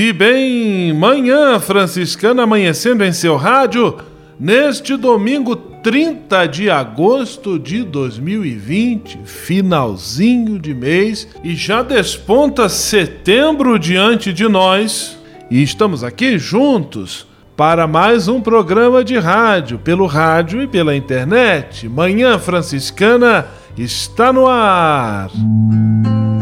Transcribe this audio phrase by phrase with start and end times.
[0.00, 3.98] E bem, manhã franciscana amanhecendo em seu rádio,
[4.38, 14.32] neste domingo 30 de agosto de 2020, finalzinho de mês, e já desponta setembro diante
[14.32, 15.18] de nós,
[15.50, 21.86] e estamos aqui juntos para mais um programa de rádio, pelo rádio e pela internet.
[21.90, 25.30] Manhã Franciscana está no ar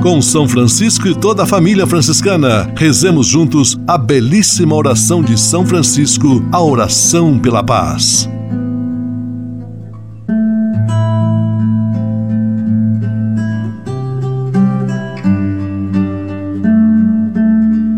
[0.02, 2.72] com São Francisco e toda a família franciscana.
[2.76, 8.28] Rezemos juntos a belíssima oração de São Francisco, a oração pela paz.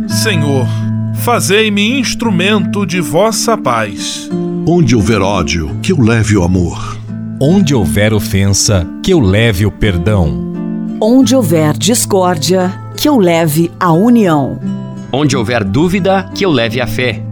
[0.08, 0.66] Senhor,
[1.22, 4.28] fazei-me instrumento de vossa paz.
[4.66, 6.99] Onde houver ódio, que eu leve o amor.
[7.42, 10.52] Onde houver ofensa, que eu leve o perdão.
[11.00, 14.60] Onde houver discórdia, que eu leve a união.
[15.10, 17.24] Onde houver dúvida, que eu leve a fé.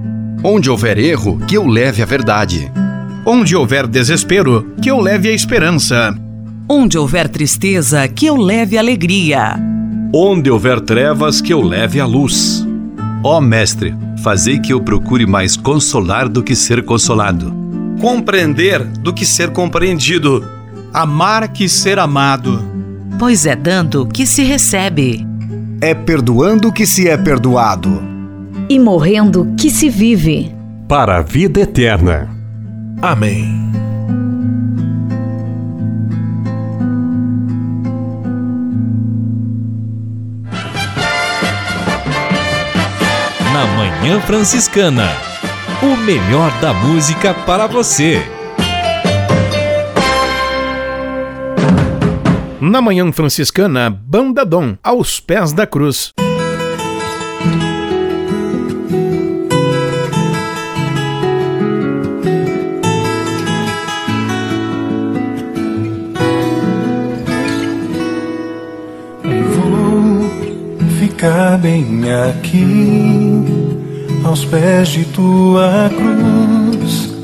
[0.43, 2.73] Onde houver erro, que eu leve a verdade.
[3.27, 6.17] Onde houver desespero, que eu leve a esperança.
[6.67, 9.57] Onde houver tristeza, que eu leve alegria.
[10.11, 12.67] Onde houver trevas, que eu leve a luz.
[13.23, 17.68] Ó oh, Mestre, fazei que eu procure mais consolar do que ser consolado.
[18.01, 20.45] Compreender do que ser compreendido.
[20.93, 22.79] Amar que ser amado
[23.19, 25.27] pois é dando que se recebe.
[25.81, 28.01] É perdoando que se é perdoado.
[28.69, 30.55] E morrendo que se vive.
[30.87, 32.31] Para a vida eterna.
[33.03, 33.69] Amém.
[43.53, 45.28] Na Manhã Franciscana.
[45.81, 48.21] O melhor da música para você.
[52.61, 56.13] Na Manhã Franciscana, Banda Dom, aos pés da cruz.
[69.23, 70.29] Vou
[70.99, 73.68] ficar bem aqui,
[74.29, 77.15] aos pés de tua cruz,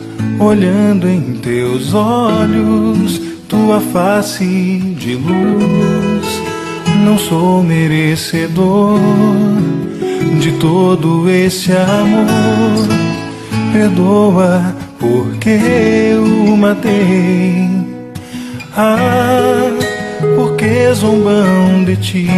[0.41, 4.45] olhando em teus olhos tua face
[4.99, 6.43] de luz.
[7.05, 8.99] Não sou merecedor
[10.41, 12.89] de todo esse amor.
[13.71, 15.61] Perdoa porque
[16.13, 17.69] eu matei.
[18.75, 19.71] Ah,
[20.37, 22.29] porque zombam de ti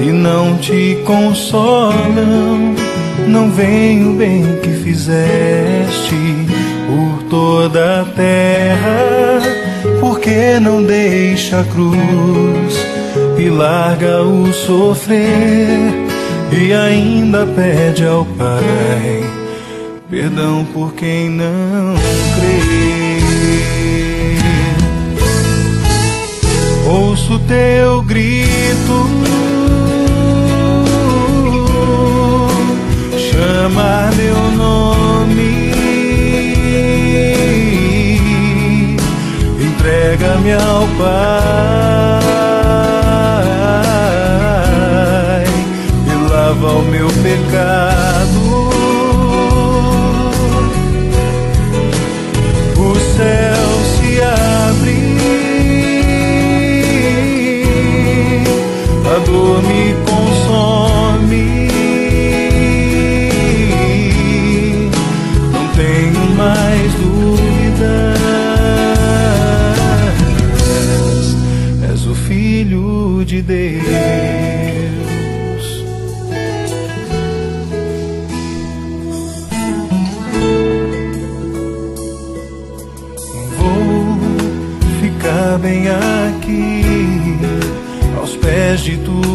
[0.00, 2.93] e não te consolam.
[3.28, 6.16] Não vem o bem que fizeste
[6.86, 9.40] por toda a terra.
[10.00, 12.86] Porque não deixa a cruz
[13.38, 15.92] e larga o sofrer?
[16.52, 19.44] E ainda pede ao Pai
[20.14, 21.94] perdão por quem não
[22.36, 23.18] crê.
[26.88, 29.08] Ouço teu grito,
[33.64, 35.72] chamar meu nome
[39.58, 41.14] entrega-me ao Pai
[46.06, 48.23] e lava o meu pecado.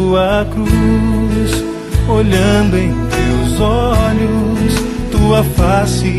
[0.09, 1.63] Tua cruz,
[2.07, 4.73] olhando em teus olhos,
[5.11, 6.09] tua face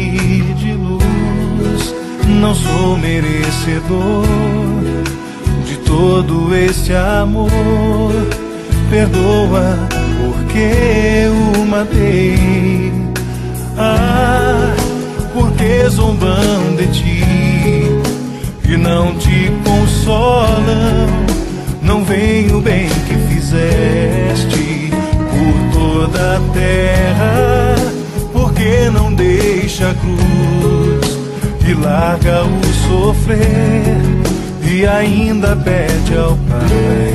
[0.56, 1.94] de luz.
[2.40, 4.25] Não sou merecedor
[5.84, 7.50] todo este amor.
[8.88, 9.76] perdoa
[10.20, 11.26] porque
[11.56, 12.93] o matei.
[13.76, 14.72] Ah,
[15.34, 17.25] porque zombam de ti
[18.69, 21.08] e não te consolam,
[23.50, 24.91] fizeste
[25.29, 27.75] por toda a terra,
[28.32, 31.19] porque não deixa a cruz
[31.69, 33.97] e larga o sofrer
[34.62, 37.09] e ainda pede ao Pai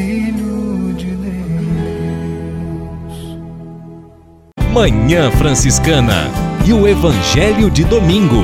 [0.00, 1.36] filho de Deus.
[4.72, 6.30] Manhã Franciscana
[6.66, 8.42] e o Evangelho de Domingo.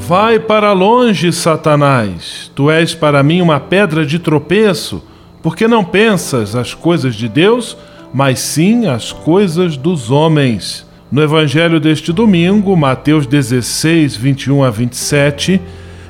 [0.00, 2.50] Vai para longe, Satanás.
[2.52, 5.04] Tu és para mim uma pedra de tropeço,
[5.40, 7.76] porque não pensas as coisas de Deus,
[8.12, 10.84] mas sim as coisas dos homens.
[11.12, 15.60] No Evangelho deste domingo, Mateus 16, 21 a 27,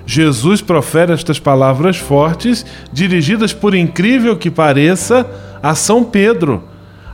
[0.07, 5.27] Jesus profere estas palavras fortes, dirigidas, por incrível que pareça,
[5.63, 6.63] a São Pedro,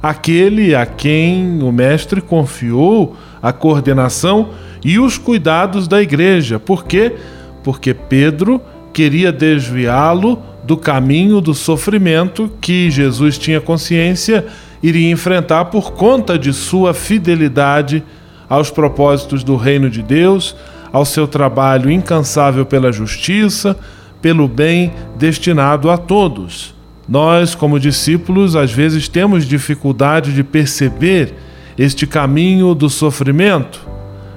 [0.03, 4.51] aquele a quem o Mestre confiou a coordenação
[4.85, 6.59] e os cuidados da igreja.
[6.59, 7.15] Por quê?
[7.63, 8.61] Porque Pedro
[8.93, 14.47] queria desviá-lo do caminho do sofrimento que Jesus tinha consciência
[14.83, 18.03] iria enfrentar por conta de sua fidelidade
[18.49, 20.57] aos propósitos do reino de Deus,
[20.93, 23.77] ao seu trabalho incansável pela justiça,
[24.21, 26.75] pelo bem destinado a todos.
[27.09, 31.35] Nós, como discípulos, às vezes temos dificuldade de perceber
[31.77, 33.81] este caminho do sofrimento,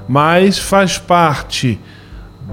[0.08, 1.80] mas faz parte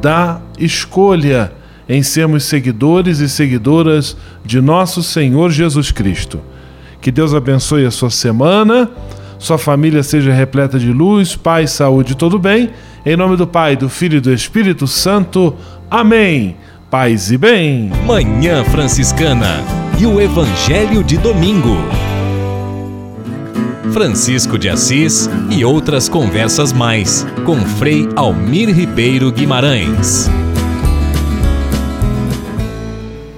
[0.01, 1.53] da escolha
[1.89, 6.41] em sermos seguidores e seguidoras de nosso Senhor Jesus Cristo.
[7.01, 8.91] Que Deus abençoe a sua semana,
[9.39, 12.71] sua família seja repleta de luz, paz, saúde e todo bem.
[13.05, 15.57] Em nome do Pai, do Filho e do Espírito Santo.
[15.91, 16.57] Amém.
[16.91, 17.91] Paz e bem.
[18.05, 19.65] Manhã Franciscana
[19.99, 21.77] e o Evangelho de Domingo.
[23.91, 30.29] Francisco de Assis e outras conversas mais com Frei Almir Ribeiro Guimarães.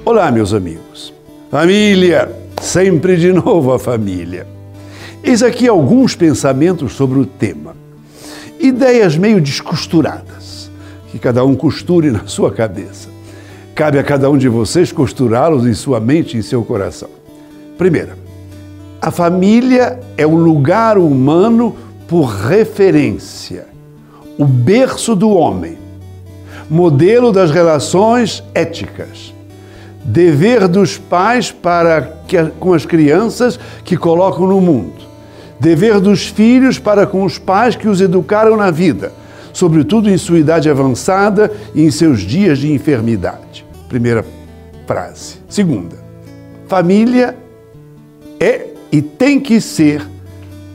[0.04, 1.14] Olá, meus amigos.
[1.52, 2.28] Família,
[2.60, 4.44] sempre de novo a família.
[5.22, 7.76] Eis aqui alguns pensamentos sobre o tema.
[8.62, 10.70] Ideias meio descosturadas,
[11.10, 13.08] que cada um costure na sua cabeça.
[13.74, 17.08] Cabe a cada um de vocês costurá-los em sua mente e em seu coração.
[17.76, 18.16] Primeira,
[19.00, 21.74] a família é o lugar humano
[22.06, 23.66] por referência,
[24.38, 25.76] o berço do homem,
[26.70, 29.34] modelo das relações éticas,
[30.04, 35.01] dever dos pais para que, com as crianças que colocam no mundo,
[35.62, 39.12] dever dos filhos para com os pais que os educaram na vida,
[39.52, 43.64] sobretudo em sua idade avançada e em seus dias de enfermidade.
[43.88, 44.24] Primeira
[44.88, 45.36] frase.
[45.48, 45.96] Segunda,
[46.66, 47.36] família
[48.40, 50.04] é e tem que ser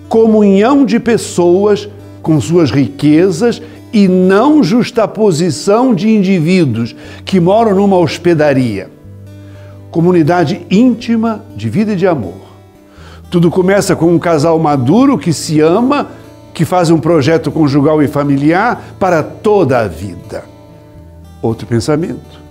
[0.07, 1.89] comunhão de pessoas
[2.21, 8.89] com suas riquezas e não justaposição de indivíduos que moram numa hospedaria.
[9.91, 12.46] Comunidade íntima de vida e de amor.
[13.29, 16.09] Tudo começa com um casal maduro que se ama,
[16.53, 20.43] que faz um projeto conjugal e familiar para toda a vida.
[21.41, 22.41] Outro pensamento.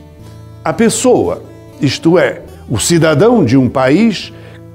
[0.65, 1.43] A pessoa,
[1.81, 4.33] isto é, o cidadão de um país,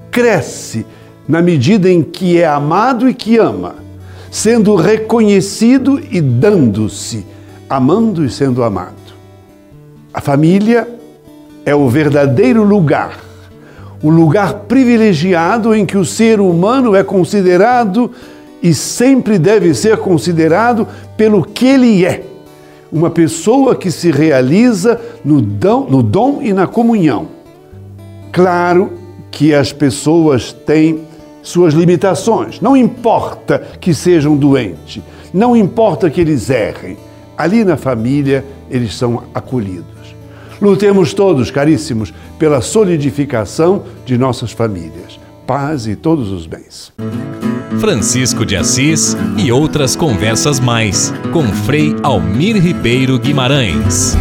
[0.10, 0.86] cresce
[1.28, 3.82] na medida em que é amado e que ama
[4.32, 7.28] sendo reconhecido e dando-se,
[7.70, 8.96] amando e sendo amado.
[10.14, 10.88] A família
[11.66, 13.20] é o verdadeiro lugar,
[14.04, 18.12] o lugar privilegiado em que o ser humano é considerado
[18.62, 22.24] e sempre deve ser considerado pelo que ele é.
[22.92, 27.28] Uma pessoa que se realiza no dom, no dom e na comunhão.
[28.32, 28.92] Claro
[29.30, 31.02] que as pessoas têm
[31.42, 32.60] suas limitações.
[32.60, 35.02] Não importa que sejam doentes,
[35.34, 36.98] não importa que eles errem.
[37.38, 40.01] Ali na família eles são acolhidos.
[40.62, 45.20] Lutemos todos, caríssimos, pela solidificação de nossas famílias.
[45.48, 46.94] Paz e todos os bens.
[47.80, 54.16] Francisco de Assis e outras conversas mais com Frei Almir Ribeiro Guimarães.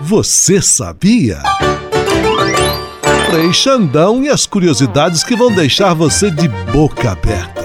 [0.00, 1.38] Você sabia?
[3.30, 7.61] Frei Xandão e as curiosidades que vão deixar você de boca aberta.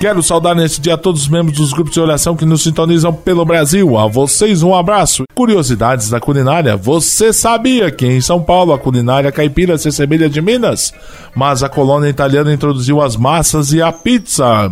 [0.00, 3.44] Quero saudar nesse dia todos os membros dos grupos de oração que nos sintonizam pelo
[3.44, 3.98] Brasil.
[3.98, 5.24] A vocês um abraço.
[5.34, 6.76] Curiosidades da culinária.
[6.76, 10.94] Você sabia que em São Paulo a culinária caipira se assemelha de Minas?
[11.34, 14.70] Mas a colônia italiana introduziu as massas e a pizza.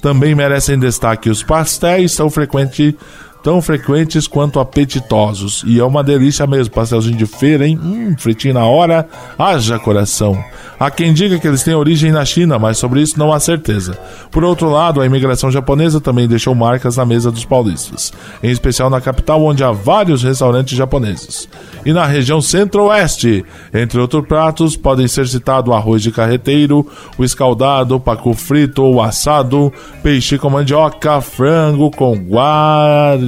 [0.00, 2.94] Também merecem destaque os pastéis, tão frequentes
[3.42, 5.62] tão frequentes quanto apetitosos.
[5.66, 7.78] E é uma delícia mesmo, pastelzinho de feira, hein?
[7.82, 9.08] Hum, fritinho na hora,
[9.38, 10.36] haja coração.
[10.80, 13.98] Há quem diga que eles têm origem na China, mas sobre isso não há certeza.
[14.30, 18.88] Por outro lado, a imigração japonesa também deixou marcas na mesa dos paulistas, em especial
[18.88, 21.48] na capital, onde há vários restaurantes japoneses.
[21.84, 23.44] E na região centro-oeste,
[23.74, 26.86] entre outros pratos, podem ser citados o arroz de carreteiro,
[27.18, 33.18] o escaldado, o pacu frito ou assado, peixe com mandioca, frango com guar...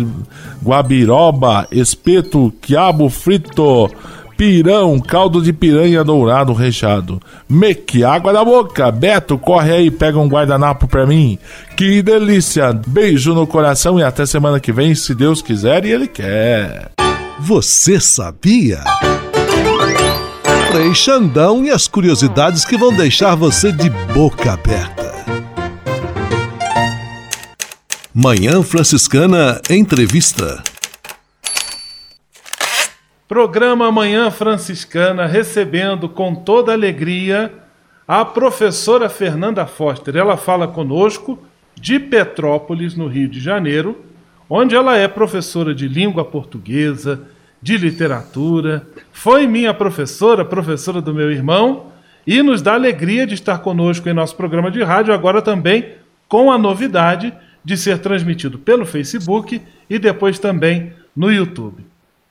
[0.63, 3.91] guabiroba, espeto, quiabo frito
[4.41, 7.21] pirão, caldo de piranha dourado recheado.
[7.47, 8.91] Meque, água na boca.
[8.91, 11.39] Beto, corre aí, pega um guardanapo pra mim.
[11.77, 12.73] Que delícia.
[12.73, 16.91] Beijo no coração e até semana que vem, se Deus quiser e Ele quer.
[17.39, 18.83] Você sabia?
[20.73, 25.13] Frei Xandão e as curiosidades que vão deixar você de boca aberta.
[28.15, 30.63] Manhã Franciscana Entrevista.
[33.31, 37.53] Programa Manhã Franciscana recebendo com toda alegria
[38.07, 40.17] a professora Fernanda Foster.
[40.17, 41.39] Ela fala conosco
[41.77, 44.05] de Petrópolis, no Rio de Janeiro,
[44.49, 47.21] onde ela é professora de língua portuguesa,
[47.63, 51.93] de literatura, foi minha professora, professora do meu irmão,
[52.27, 55.93] e nos dá alegria de estar conosco em nosso programa de rádio, agora também
[56.27, 57.33] com a novidade
[57.65, 61.85] de ser transmitido pelo Facebook e depois também no YouTube.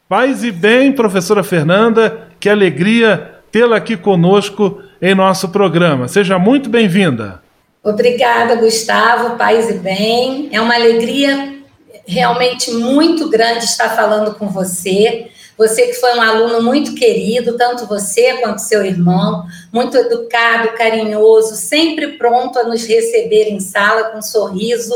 [0.09, 6.07] Paz e bem, professora Fernanda, que alegria tê-la aqui conosco em nosso programa.
[6.07, 7.43] Seja muito bem-vinda.
[7.83, 9.37] Obrigada, Gustavo.
[9.37, 10.49] Paz e bem.
[10.51, 11.59] É uma alegria
[12.07, 15.27] realmente muito grande estar falando com você.
[15.55, 21.53] Você que foi um aluno muito querido, tanto você quanto seu irmão, muito educado, carinhoso,
[21.53, 24.91] sempre pronto a nos receber em sala com um sorriso,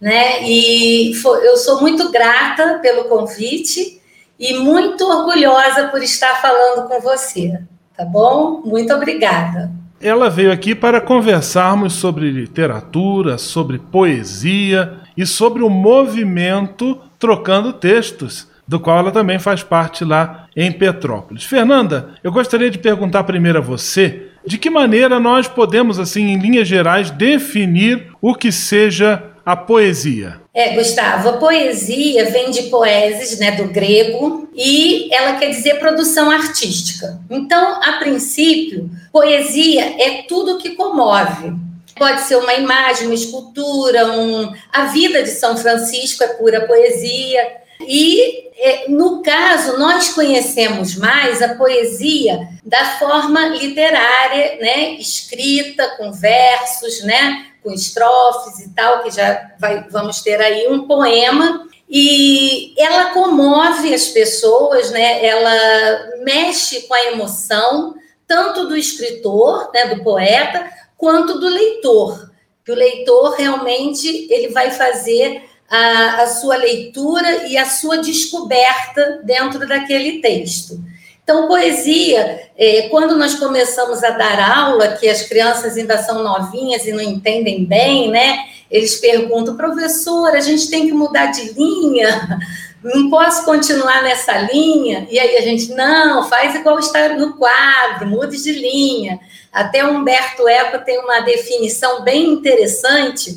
[0.00, 0.44] né?
[0.44, 3.93] E eu sou muito grata pelo convite
[4.38, 7.60] e muito orgulhosa por estar falando com você,
[7.96, 8.62] tá bom?
[8.64, 9.70] Muito obrigada.
[10.00, 18.48] Ela veio aqui para conversarmos sobre literatura, sobre poesia e sobre o movimento Trocando Textos,
[18.66, 21.44] do qual ela também faz parte lá em Petrópolis.
[21.44, 26.38] Fernanda, eu gostaria de perguntar primeiro a você de que maneira nós podemos, assim, em
[26.38, 30.43] linhas gerais, definir o que seja a poesia?
[30.54, 36.30] É, Gustavo, a poesia vem de poeses, né, do grego, e ela quer dizer produção
[36.30, 37.20] artística.
[37.28, 41.52] Então, a princípio, poesia é tudo que comove.
[41.96, 44.52] Pode ser uma imagem, uma escultura, um...
[44.72, 47.64] a vida de São Francisco é pura poesia.
[47.80, 56.12] E, é, no caso, nós conhecemos mais a poesia da forma literária, né, escrita, com
[56.12, 61.66] versos, né, com estrofes e tal, que já vai, vamos ter aí um poema.
[61.88, 65.24] E ela comove as pessoas, né?
[65.24, 67.94] ela mexe com a emoção,
[68.26, 72.30] tanto do escritor, né, do poeta, quanto do leitor,
[72.64, 79.20] que o leitor realmente ele vai fazer a, a sua leitura e a sua descoberta
[79.24, 80.78] dentro daquele texto.
[81.24, 86.86] Então, poesia, é, quando nós começamos a dar aula, que as crianças ainda são novinhas
[86.86, 88.44] e não entendem bem, né?
[88.70, 92.38] Eles perguntam, professor, a gente tem que mudar de linha,
[92.82, 95.08] não posso continuar nessa linha.
[95.10, 99.18] E aí a gente, não, faz igual está no quadro, mude de linha.
[99.50, 103.34] Até Humberto Eco tem uma definição bem interessante,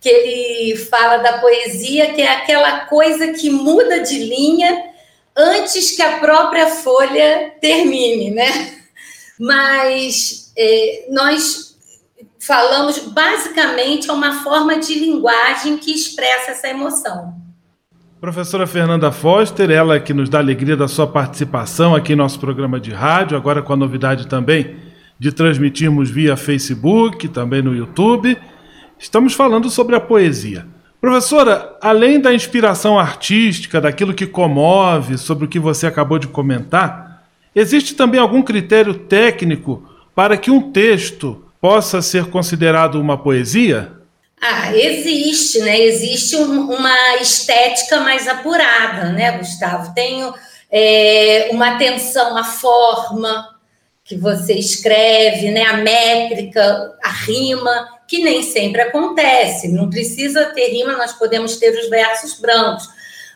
[0.00, 4.93] que ele fala da poesia, que é aquela coisa que muda de linha
[5.36, 8.78] antes que a própria folha termine, né?
[9.38, 11.74] Mas é, nós
[12.38, 17.34] falamos basicamente é uma forma de linguagem que expressa essa emoção.
[18.20, 22.80] Professora Fernanda Foster, ela que nos dá alegria da sua participação aqui em nosso programa
[22.80, 24.76] de rádio, agora com a novidade também
[25.18, 28.36] de transmitirmos via Facebook, também no YouTube.
[28.98, 30.66] Estamos falando sobre a poesia.
[31.04, 37.26] Professora, além da inspiração artística, daquilo que comove, sobre o que você acabou de comentar,
[37.54, 43.92] existe também algum critério técnico para que um texto possa ser considerado uma poesia?
[44.40, 45.78] Ah, existe, né?
[45.78, 49.92] Existe um, uma estética mais apurada, né, Gustavo?
[49.94, 50.32] Tenho
[50.72, 53.46] é, uma atenção à forma
[54.02, 55.64] que você escreve, né?
[55.64, 59.68] A métrica, a rima que nem sempre acontece.
[59.68, 62.88] Não precisa ter rima, nós podemos ter os versos brancos,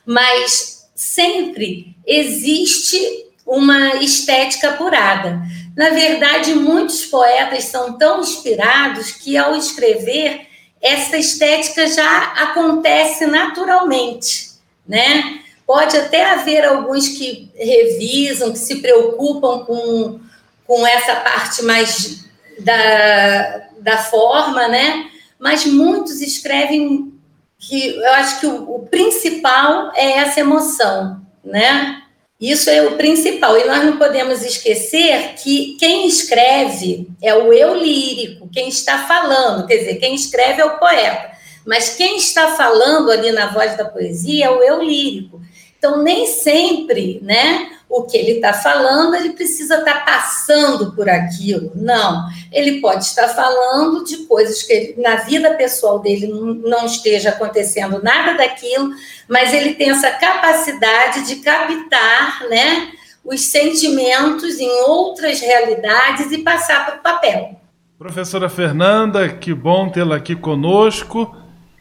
[0.04, 5.40] mas sempre existe uma estética apurada.
[5.76, 10.46] Na verdade, muitos poetas são tão inspirados que, ao escrever,
[10.82, 14.50] essa estética já acontece naturalmente,
[14.86, 15.40] né?
[15.66, 20.20] Pode até haver alguns que revisam, que se preocupam com,
[20.66, 22.24] com essa parte mais
[22.58, 25.08] da, da forma, né?
[25.38, 27.14] Mas muitos escrevem
[27.58, 32.02] que eu acho que o, o principal é essa emoção, né?
[32.38, 33.56] Isso é o principal.
[33.56, 39.66] E nós não podemos esquecer que quem escreve é o eu lírico, quem está falando,
[39.66, 41.32] quer dizer, quem escreve é o poeta.
[41.66, 45.40] Mas quem está falando ali na voz da poesia é o eu lírico.
[45.78, 47.77] Então, nem sempre, né?
[47.88, 51.72] O que ele está falando, ele precisa estar tá passando por aquilo.
[51.74, 58.02] Não, ele pode estar falando de coisas que na vida pessoal dele não esteja acontecendo
[58.02, 58.90] nada daquilo,
[59.26, 62.92] mas ele tem essa capacidade de captar, né,
[63.24, 67.58] os sentimentos em outras realidades e passar para o papel.
[67.98, 71.34] Professora Fernanda, que bom tê-la aqui conosco.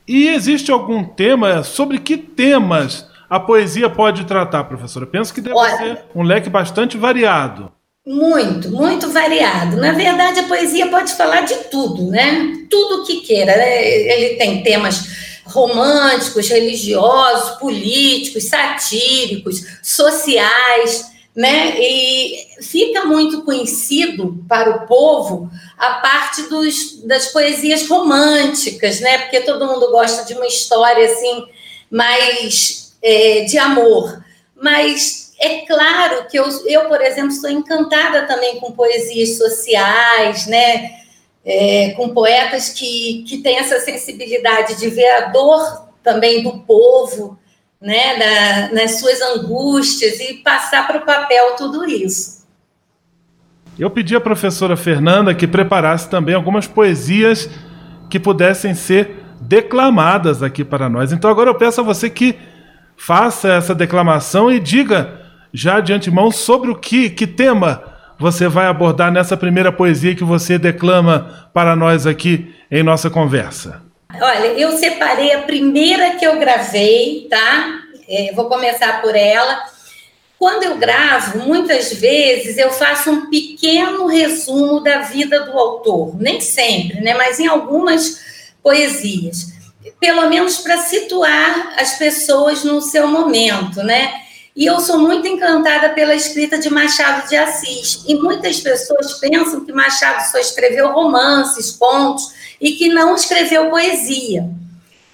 [0.07, 5.05] E existe algum tema, sobre que temas a poesia pode tratar, professora?
[5.05, 7.71] Penso que deve Olha, ser um leque bastante variado.
[8.05, 9.75] Muito, muito variado.
[9.75, 12.65] Na verdade, a poesia pode falar de tudo, né?
[12.69, 13.57] Tudo o que queira.
[13.57, 13.85] Né?
[13.85, 21.75] Ele tem temas românticos, religiosos, políticos, satíricos, sociais, né?
[21.77, 29.17] E fica muito conhecido para o povo a parte dos, das poesias românticas, né?
[29.19, 31.43] Porque todo mundo gosta de uma história assim
[31.91, 34.23] mais é, de amor.
[34.55, 40.97] Mas é claro que eu, eu, por exemplo, sou encantada também com poesias sociais, né?
[41.45, 47.39] É, com poetas que, que têm essa sensibilidade de ver a dor também do povo,
[47.79, 48.17] né?
[48.17, 52.37] Da, nas suas angústias e passar para o papel tudo isso.
[53.77, 57.47] Eu pedi à professora Fernanda que preparasse também algumas poesias
[58.09, 61.11] que pudessem ser declamadas aqui para nós.
[61.11, 62.35] Então agora eu peço a você que
[62.97, 65.21] faça essa declamação e diga
[65.53, 67.83] já de antemão sobre o que, que tema
[68.19, 73.81] você vai abordar nessa primeira poesia que você declama para nós aqui em nossa conversa.
[74.19, 77.79] Olha, eu separei a primeira que eu gravei, tá?
[78.09, 79.63] É, vou começar por ela.
[80.39, 86.41] Quando eu gravo, muitas vezes eu faço um pequeno resumo da vida do autor, nem
[86.41, 87.13] sempre, né?
[87.13, 89.56] Mas em algumas poesias
[89.99, 94.13] pelo menos para situar as pessoas no seu momento, né?
[94.55, 98.03] E eu sou muito encantada pela escrita de Machado de Assis.
[98.07, 104.49] E muitas pessoas pensam que Machado só escreveu romances, contos, e que não escreveu poesia.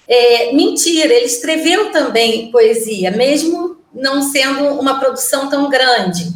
[0.08, 6.26] É, mentira, ele escreveu também poesia, mesmo não sendo uma produção tão grande.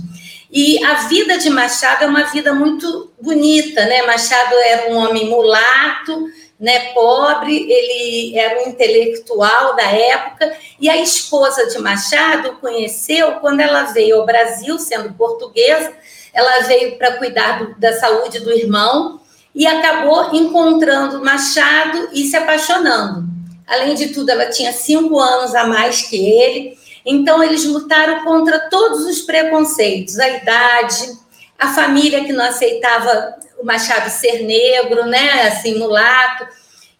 [0.50, 4.02] E a vida de Machado é uma vida muito bonita, né?
[4.02, 6.26] Machado era um homem mulato,
[6.58, 13.60] né, pobre, ele era um intelectual da época, e a esposa de Machado conheceu quando
[13.60, 15.92] ela veio ao Brasil, sendo portuguesa,
[16.32, 19.20] ela veio para cuidar do, da saúde do irmão,
[19.54, 23.24] e acabou encontrando Machado e se apaixonando.
[23.66, 28.68] Além de tudo, ela tinha cinco anos a mais que ele, então eles lutaram contra
[28.68, 31.18] todos os preconceitos, a idade,
[31.58, 36.46] a família que não aceitava o Machado ser negro, né, assim, mulato,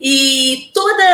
[0.00, 1.06] e todas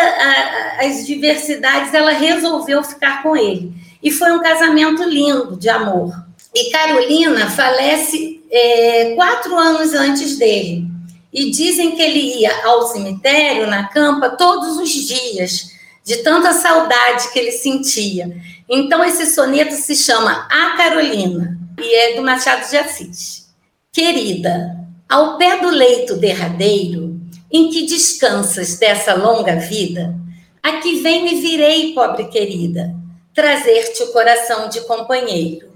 [0.79, 3.73] as diversidades ela resolveu ficar com ele.
[4.03, 6.15] E foi um casamento lindo de amor.
[6.55, 10.87] E Carolina falece é, quatro anos antes dele.
[11.33, 15.71] E dizem que ele ia ao cemitério, na campa, todos os dias,
[16.05, 18.37] de tanta saudade que ele sentia.
[18.69, 23.49] Então, esse soneto se chama A Carolina e é do Machado de Assis.
[23.93, 24.77] Querida,
[25.09, 27.21] ao pé do leito derradeiro,
[27.53, 30.15] em que descansas dessa longa vida,
[30.63, 32.95] aqui vem me virei, pobre querida,
[33.33, 35.73] trazer-te o coração de companheiro.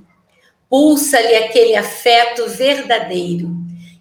[0.69, 3.51] Pulsa-lhe aquele afeto verdadeiro,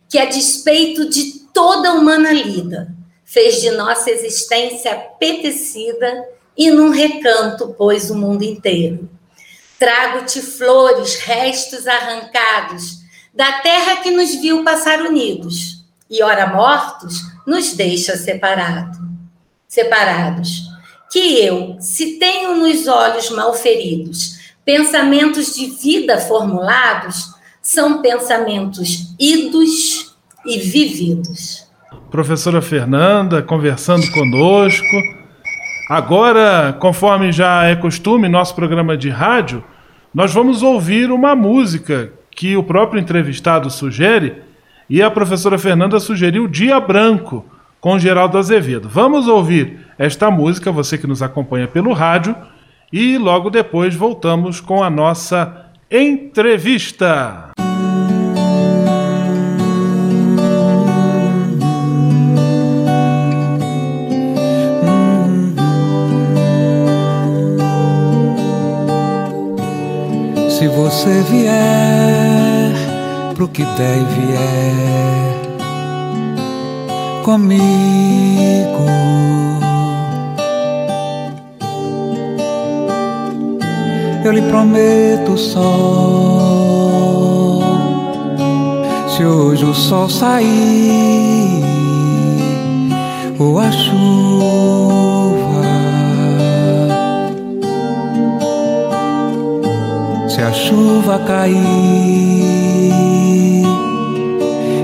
[0.09, 6.25] que a despeito de toda humana lida, fez de nossa existência apetecida
[6.57, 9.09] e num recanto pôs o mundo inteiro.
[9.79, 12.97] Trago-te flores, restos arrancados
[13.33, 18.97] da terra que nos viu passar unidos, e ora mortos, nos deixa separado,
[19.67, 20.63] separados.
[21.11, 24.37] Que eu, se tenho nos olhos mal feridos
[24.67, 30.13] pensamentos de vida formulados, são pensamentos idos
[30.45, 31.65] e vividos.
[32.11, 35.16] Professora Fernanda conversando conosco.
[35.89, 39.63] Agora, conforme já é costume, nosso programa de rádio,
[40.13, 44.35] nós vamos ouvir uma música que o próprio entrevistado sugere,
[44.89, 47.45] e a professora Fernanda sugeriu Dia Branco,
[47.79, 48.89] com Geraldo Azevedo.
[48.89, 52.35] Vamos ouvir esta música, você que nos acompanha pelo rádio,
[52.91, 57.51] e logo depois voltamos com a nossa entrevista.
[70.57, 72.73] Se você vier
[73.35, 75.35] pro que der e vier
[77.23, 78.87] comigo,
[84.25, 85.61] eu lhe prometo sol.
[89.15, 91.61] Se hoje o sol sair
[93.37, 95.16] ou a chuva
[100.37, 101.55] se a chuva cair.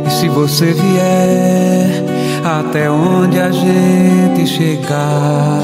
[0.03, 2.03] E se você vier
[2.43, 5.61] até onde a gente chegar,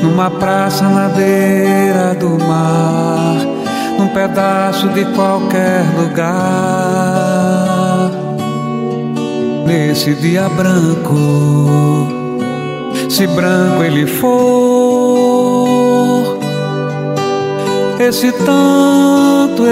[0.00, 3.34] numa praça na beira do mar,
[3.98, 6.92] num pedaço de qualquer lugar,
[9.66, 12.06] nesse dia branco,
[13.08, 14.69] se branco ele for
[18.00, 19.62] esse tanto,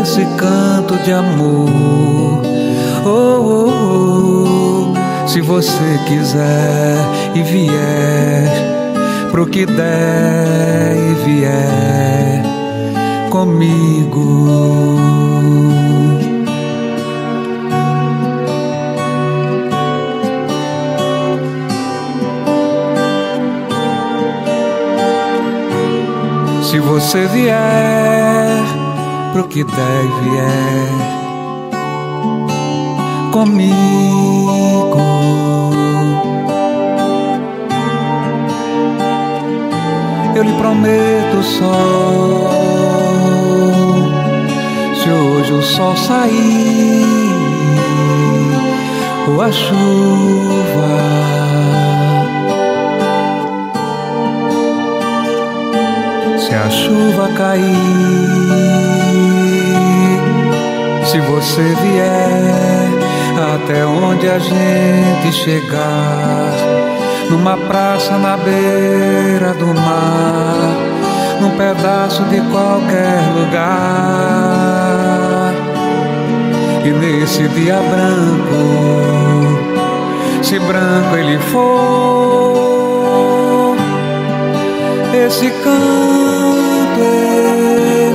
[0.00, 2.42] esse canto de amor.
[3.04, 6.96] Oh, oh, oh, se você quiser
[7.34, 8.48] e vier
[9.30, 12.42] pro que der e vier
[13.30, 14.86] comigo.
[26.76, 28.62] Se você vier
[29.32, 30.90] pro que der e vier
[33.32, 35.00] comigo,
[40.34, 42.50] eu lhe prometo sol.
[45.02, 47.06] Se hoje o sol sair
[49.26, 51.35] ou a chuva.
[56.56, 57.62] A chuva cair,
[61.04, 62.88] se você vier
[63.54, 66.54] até onde a gente chegar,
[67.30, 70.76] numa praça na beira do mar,
[71.40, 74.32] num pedaço de qualquer lugar,
[76.84, 78.56] e nesse dia branco,
[80.42, 82.56] se branco ele for,
[85.26, 86.35] esse canto,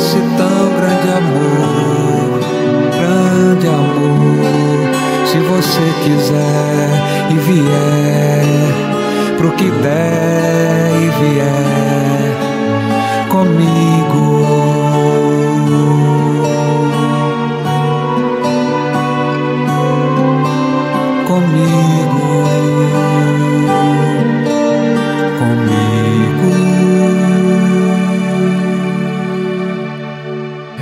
[0.02, 2.40] esse tão grande amor,
[2.98, 5.28] grande amor.
[5.28, 6.90] Se você quiser
[7.30, 8.74] e vier
[9.38, 12.36] pro que der e vier
[13.30, 14.61] comigo.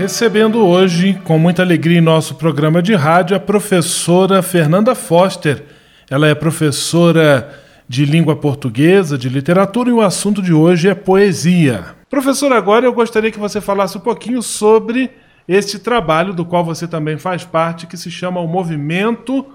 [0.09, 5.63] Recebendo hoje, com muita alegria em nosso programa de rádio, a professora Fernanda Foster.
[6.09, 7.55] Ela é professora
[7.87, 11.95] de língua portuguesa, de literatura, e o assunto de hoje é poesia.
[12.09, 15.11] Professor, agora eu gostaria que você falasse um pouquinho sobre
[15.47, 19.45] este trabalho do qual você também faz parte, que se chama o Movimento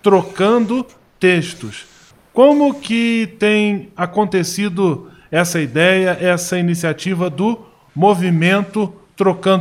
[0.00, 0.86] Trocando
[1.18, 1.86] Textos.
[2.32, 7.58] Como que tem acontecido essa ideia, essa iniciativa do
[7.96, 9.03] Movimento Trocando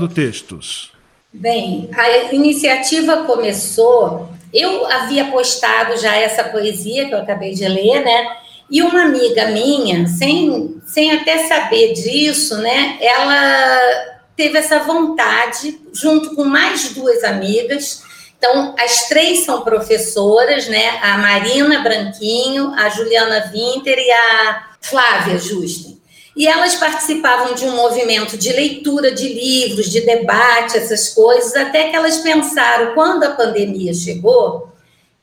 [0.07, 0.91] Textos?
[1.31, 4.29] Bem, a iniciativa começou.
[4.53, 8.37] Eu havia postado já essa poesia que eu acabei de ler, né?
[8.69, 12.97] E uma amiga minha, sem, sem até saber disso, né?
[13.01, 18.03] Ela teve essa vontade, junto com mais duas amigas.
[18.37, 20.99] Então, as três são professoras, né?
[21.01, 25.92] A Marina Branquinho, a Juliana Winter e a Flávia Justen.
[26.35, 31.89] E elas participavam de um movimento de leitura de livros, de debate, essas coisas, até
[31.89, 34.73] que elas pensaram, quando a pandemia chegou,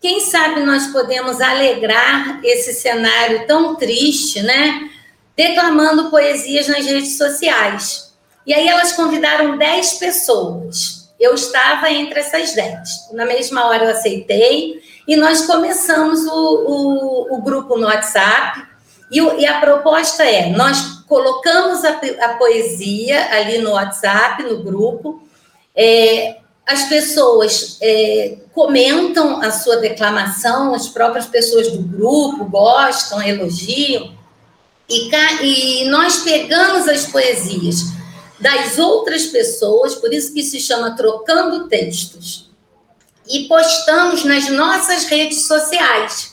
[0.01, 4.88] quem sabe nós podemos alegrar esse cenário tão triste, né?
[5.37, 8.11] Declamando poesias nas redes sociais.
[8.46, 11.11] E aí elas convidaram 10 pessoas.
[11.20, 13.12] Eu estava entre essas 10.
[13.12, 18.70] Na mesma hora eu aceitei e nós começamos o, o, o grupo no WhatsApp.
[19.11, 25.23] E, e, a proposta é: nós colocamos a, a, poesia ali no WhatsApp, no grupo,
[25.75, 34.14] é, as pessoas é, comentam a sua declamação, as próprias pessoas do grupo gostam, elogiam,
[34.88, 35.11] e,
[35.42, 38.01] e nós pegamos as poesias
[38.38, 42.51] das outras pessoas, por isso que se chama Trocando Textos,
[43.29, 46.30] e postamos nas nossas redes sociais.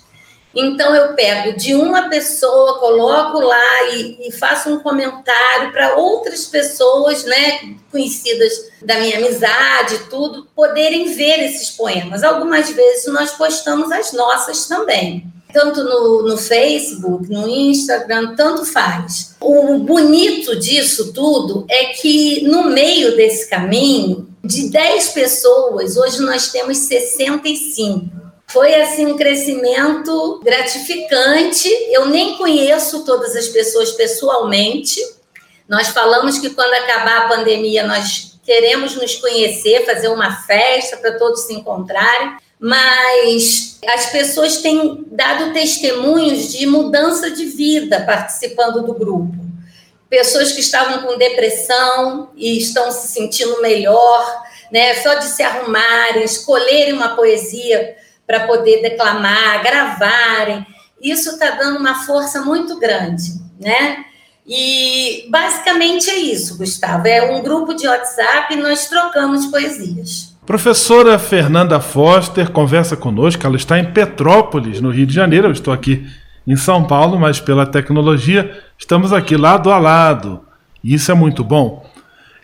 [0.59, 6.45] Então, eu pego de uma pessoa, coloco lá e, e faço um comentário para outras
[6.45, 12.23] pessoas, né, conhecidas da minha amizade, tudo, poderem ver esses poemas.
[12.23, 15.31] Algumas vezes nós postamos as nossas também.
[15.53, 19.35] Tanto no, no Facebook, no Instagram, tanto faz.
[19.39, 26.51] O bonito disso tudo é que no meio desse caminho, de 10 pessoas, hoje nós
[26.51, 28.16] temos 65
[28.47, 31.69] foi assim um crescimento gratificante.
[31.91, 34.99] Eu nem conheço todas as pessoas pessoalmente.
[35.67, 41.17] Nós falamos que quando acabar a pandemia nós queremos nos conhecer, fazer uma festa para
[41.17, 48.93] todos se encontrarem, mas as pessoas têm dado testemunhos de mudança de vida participando do
[48.93, 49.36] grupo.
[50.10, 54.95] Pessoas que estavam com depressão e estão se sentindo melhor, né?
[55.03, 60.67] Só de se arrumarem, escolherem uma poesia para poder declamar, gravarem.
[61.01, 64.03] Isso está dando uma força muito grande, né?
[64.45, 67.07] E basicamente é isso, Gustavo.
[67.07, 70.35] É um grupo de WhatsApp e nós trocamos poesias.
[70.45, 73.45] Professora Fernanda Foster conversa conosco.
[73.45, 75.47] Ela está em Petrópolis, no Rio de Janeiro.
[75.47, 76.07] Eu estou aqui
[76.47, 80.45] em São Paulo, mas pela tecnologia estamos aqui lado a lado.
[80.81, 81.85] E isso é muito bom.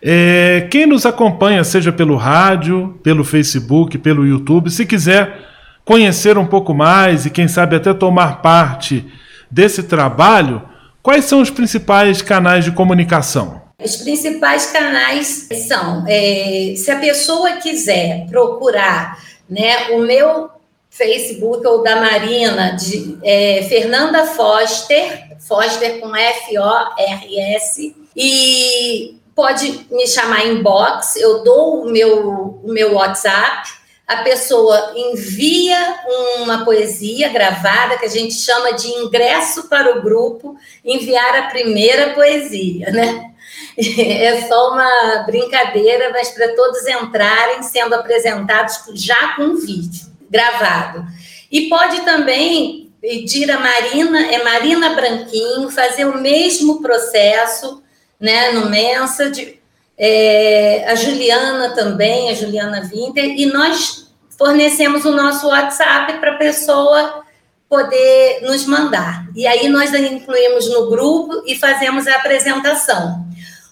[0.01, 5.52] É, quem nos acompanha, seja pelo rádio, pelo Facebook, pelo YouTube, se quiser
[5.85, 9.05] conhecer um pouco mais e, quem sabe, até tomar parte
[9.49, 10.61] desse trabalho,
[11.01, 13.61] quais são os principais canais de comunicação?
[13.83, 19.19] Os principais canais são, é, se a pessoa quiser procurar
[19.49, 20.49] né, o meu
[20.89, 30.45] Facebook ou da Marina, de é, Fernanda Foster, Foster com F-O-R-S, e pode me chamar
[30.45, 33.69] inbox, eu dou o meu, o meu WhatsApp,
[34.13, 35.99] a pessoa envia
[36.39, 42.13] uma poesia gravada, que a gente chama de ingresso para o grupo, enviar a primeira
[42.13, 43.29] poesia, né?
[43.75, 51.05] É só uma brincadeira, mas para todos entrarem sendo apresentados já com vídeo gravado.
[51.51, 57.83] E pode também pedir a Marina, é Marina Branquinho, fazer o mesmo processo
[58.19, 59.59] né, no Mensa, de,
[59.97, 64.02] é, a Juliana também, a Juliana Winter, e nós
[64.43, 67.23] fornecemos o nosso WhatsApp para a pessoa
[67.69, 69.25] poder nos mandar.
[69.33, 73.25] E aí nós incluímos no grupo e fazemos a apresentação.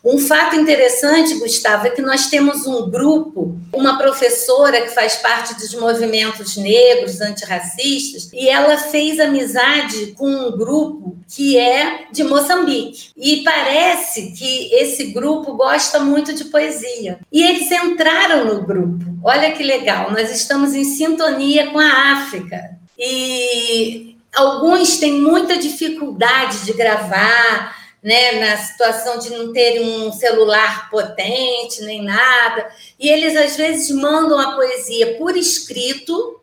[0.04, 5.54] Um fato interessante, Gustavo, é que nós temos um grupo, uma professora que faz parte
[5.56, 13.12] dos movimentos negros antirracistas, e ela fez amizade com um grupo que é de Moçambique.
[13.16, 17.20] E parece que esse grupo gosta muito de poesia.
[17.32, 19.06] E eles entraram no grupo.
[19.24, 22.72] Olha que legal, nós estamos em sintonia com a África.
[22.98, 30.90] E alguns têm muita dificuldade de gravar, né, na situação de não ter um celular
[30.90, 36.40] potente nem nada, e eles às vezes mandam a poesia por escrito,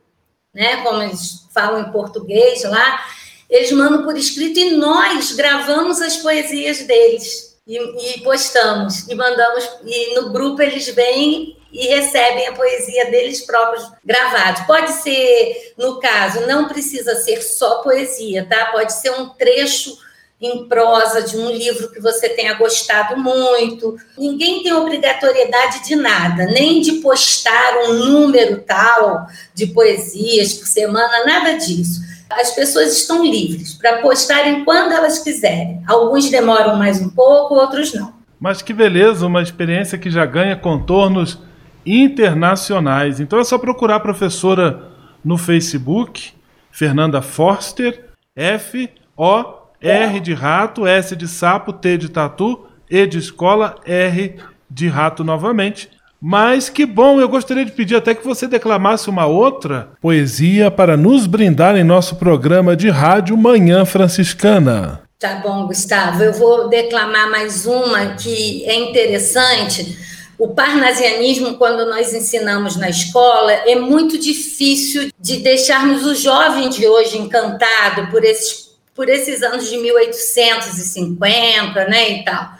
[0.54, 3.04] né, como eles falam em português lá,
[3.50, 9.68] eles mandam por escrito e nós gravamos as poesias deles e, e postamos e mandamos
[9.84, 14.66] e no grupo eles vêm e recebem a poesia deles próprios gravados.
[14.66, 18.66] Pode ser, no caso, não precisa ser só poesia, tá?
[18.66, 19.98] Pode ser um trecho
[20.40, 23.96] em prosa de um livro que você tenha gostado muito.
[24.16, 31.24] Ninguém tem obrigatoriedade de nada, nem de postar um número tal de poesias por semana,
[31.24, 32.00] nada disso.
[32.30, 35.82] As pessoas estão livres para postarem quando elas quiserem.
[35.86, 38.12] Alguns demoram mais um pouco, outros não.
[38.38, 41.38] Mas que beleza, uma experiência que já ganha contornos
[41.84, 43.18] internacionais.
[43.18, 44.92] Então é só procurar a professora
[45.24, 46.32] no Facebook,
[46.70, 53.18] Fernanda Forster, F O R de rato, S de sapo, T de tatu, E de
[53.18, 54.36] escola, R
[54.70, 55.90] de rato novamente.
[56.20, 60.96] Mas que bom, eu gostaria de pedir até que você declamasse uma outra poesia para
[60.96, 65.02] nos brindar em nosso programa de rádio Manhã Franciscana.
[65.18, 66.22] Tá bom, Gustavo.
[66.22, 69.96] Eu vou declamar mais uma que é interessante.
[70.38, 76.86] O parnasianismo, quando nós ensinamos na escola, é muito difícil de deixarmos o jovem de
[76.86, 78.67] hoje encantado por esses
[78.98, 82.50] por esses anos de 1850, né, e tal.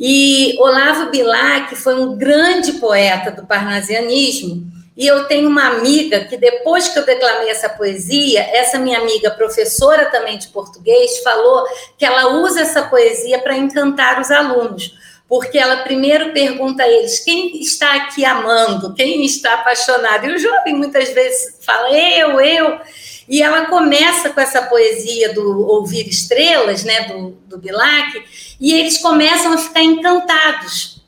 [0.00, 4.64] E Olavo Bilac foi um grande poeta do parnasianismo,
[4.96, 9.30] e eu tenho uma amiga que depois que eu declamei essa poesia, essa minha amiga,
[9.32, 11.66] professora também de português, falou
[11.98, 14.94] que ela usa essa poesia para encantar os alunos,
[15.28, 20.24] porque ela primeiro pergunta a eles quem está aqui amando, quem está apaixonado.
[20.24, 22.80] E o jovem muitas vezes fala eu, eu.
[23.28, 28.22] E ela começa com essa poesia do Ouvir Estrelas, né, do, do Bilac,
[28.60, 31.02] e eles começam a ficar encantados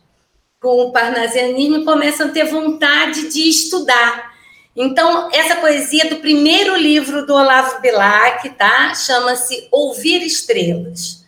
[0.60, 4.34] com o parnasianismo e começam a ter vontade de estudar.
[4.74, 8.94] Então, essa poesia do primeiro livro do Olavo Bilac, tá?
[8.94, 11.24] Chama-se Ouvir Estrelas.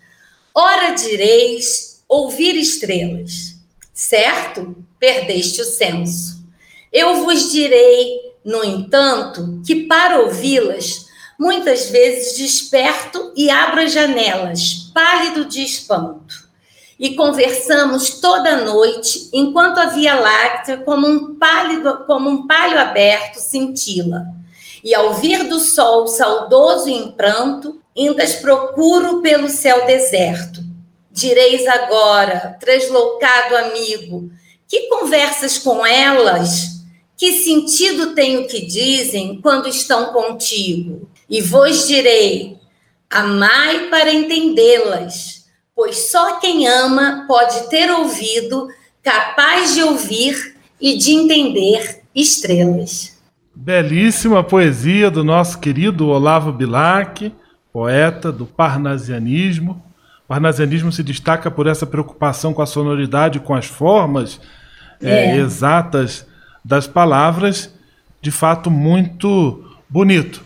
[0.55, 3.55] Ora direis, ouvir estrelas,
[3.93, 4.75] certo?
[4.99, 6.43] Perdeste o senso.
[6.93, 11.07] Eu vos direi no entanto, que para ouvi-las,
[11.39, 16.49] muitas vezes desperto e abro as janelas, pálido de espanto.
[16.99, 23.37] E conversamos toda noite, enquanto a Via Láctea, como um pálido, como um palho aberto,
[23.37, 24.25] cintila.
[24.83, 30.63] E ao vir do sol saudoso e em pranto, indas procuro pelo céu deserto.
[31.13, 34.31] Direis agora, tresloucado amigo,
[34.67, 36.78] que conversas com elas
[37.19, 41.11] que sentido tem o que dizem quando estão contigo?
[41.29, 42.57] E vos direi:
[43.11, 48.69] amai para entendê-las, pois só quem ama pode ter ouvido
[49.03, 53.19] capaz de ouvir e de entender estrelas.
[53.53, 57.35] Belíssima poesia do nosso querido Olavo Bilac,
[57.73, 59.83] poeta do parnasianismo.
[60.25, 64.41] O parnasianismo se destaca por essa preocupação com a sonoridade, com as formas
[65.03, 65.33] é.
[65.33, 66.25] É, exatas
[66.65, 67.73] das palavras,
[68.21, 70.43] de fato muito bonito.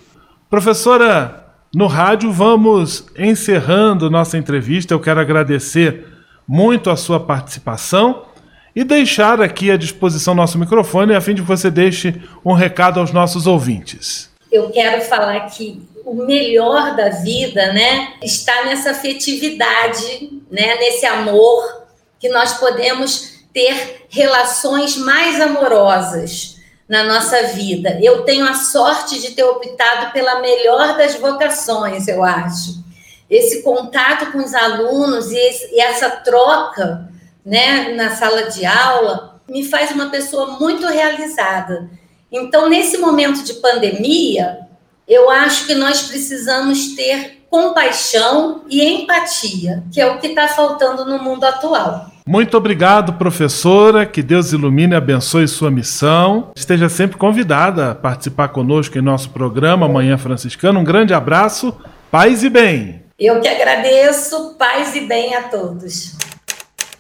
[0.49, 4.93] Professora, no rádio vamos encerrando nossa entrevista.
[4.93, 6.07] Eu quero agradecer
[6.47, 8.27] muito a sua participação
[8.75, 13.01] e deixar aqui à disposição nosso microfone a fim de que você deixe um recado
[13.01, 14.31] aos nossos ouvintes.
[14.51, 21.87] Eu quero falar que o melhor da vida, né, está nessa afetividade, né, nesse amor
[22.19, 26.57] que nós podemos ter relações mais amorosas
[26.89, 27.99] na nossa vida.
[28.03, 32.83] Eu tenho a sorte de ter optado pela melhor das vocações, eu acho.
[33.31, 37.09] Esse contato com os alunos e, esse, e essa troca
[37.45, 41.91] né, na sala de aula me faz uma pessoa muito realizada.
[42.31, 44.61] Então, nesse momento de pandemia,
[45.09, 51.05] eu acho que nós precisamos ter compaixão e empatia, que é o que está faltando
[51.05, 52.12] no mundo atual.
[52.27, 54.07] Muito obrigado, professora.
[54.07, 56.51] Que Deus ilumine e abençoe sua missão.
[56.55, 60.79] Esteja sempre convidada a participar conosco em nosso programa Manhã Franciscana.
[60.79, 61.77] Um grande abraço,
[62.11, 63.03] paz e bem.
[63.19, 66.17] Eu que agradeço, paz e bem a todos.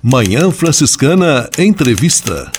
[0.02, 2.50] Manhã Franciscana Entrevista.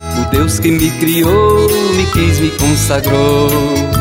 [0.00, 3.95] O Deus que me criou, me quis, me consagrou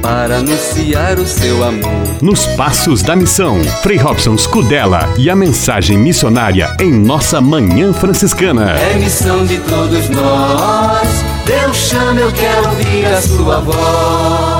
[0.00, 2.22] para anunciar o seu amor.
[2.22, 8.72] Nos Passos da Missão, Frei Robson Scudella e a mensagem missionária em nossa Manhã Franciscana.
[8.72, 11.08] É missão de todos nós,
[11.44, 14.58] Deus chama, eu quero ouvir a sua voz.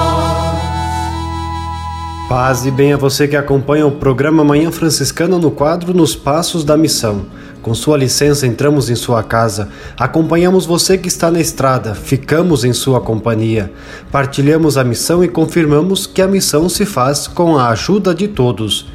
[2.29, 6.63] Paz e bem a você que acompanha o programa Manhã Franciscana no quadro Nos Passos
[6.63, 7.25] da Missão.
[7.69, 12.73] Com sua licença, entramos em sua casa, acompanhamos você que está na estrada, ficamos em
[12.73, 13.71] sua companhia,
[14.11, 18.89] partilhamos a missão e confirmamos que a missão se faz com a ajuda de todos.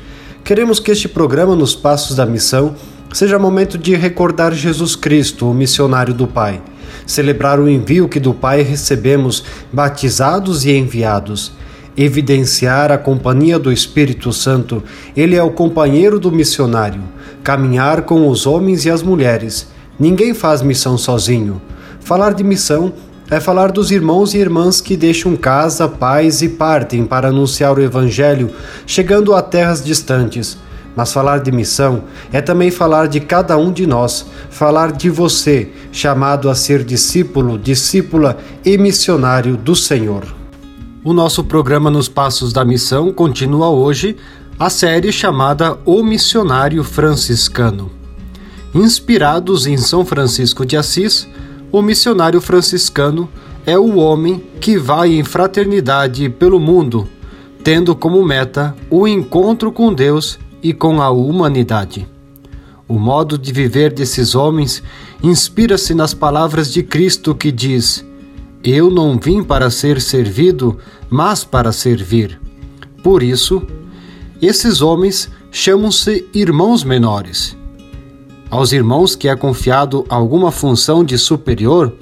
[0.43, 2.73] Queremos que este programa Nos Passos da Missão
[3.13, 6.59] seja momento de recordar Jesus Cristo, o missionário do Pai,
[7.05, 11.51] celebrar o envio que do Pai recebemos, batizados e enviados.
[11.95, 14.81] Evidenciar a companhia do Espírito Santo,
[15.15, 17.03] ele é o companheiro do missionário,
[17.43, 19.67] caminhar com os homens e as mulheres.
[19.99, 21.61] Ninguém faz missão sozinho.
[21.99, 22.93] Falar de missão
[23.29, 27.81] é falar dos irmãos e irmãs que deixam casa, pais e partem para anunciar o
[27.81, 28.51] Evangelho,
[28.85, 30.57] chegando a terras distantes.
[30.95, 35.69] Mas falar de missão é também falar de cada um de nós, falar de você,
[35.91, 40.23] chamado a ser discípulo, discípula e missionário do Senhor.
[41.03, 44.15] O nosso programa Nos Passos da Missão continua hoje
[44.59, 47.91] a série chamada O Missionário Franciscano.
[48.73, 51.27] Inspirados em São Francisco de Assis,
[51.71, 53.29] o missionário franciscano
[53.65, 57.07] é o homem que vai em fraternidade pelo mundo,
[57.63, 62.07] tendo como meta o encontro com Deus e com a humanidade.
[62.87, 64.83] O modo de viver desses homens
[65.21, 68.05] inspira-se nas palavras de Cristo que diz:
[68.63, 70.77] eu não vim para ser servido,
[71.09, 72.39] mas para servir.
[73.03, 73.61] Por isso,
[74.45, 77.55] esses homens chamam-se irmãos menores.
[78.49, 81.93] Aos irmãos que é confiado alguma função de superior,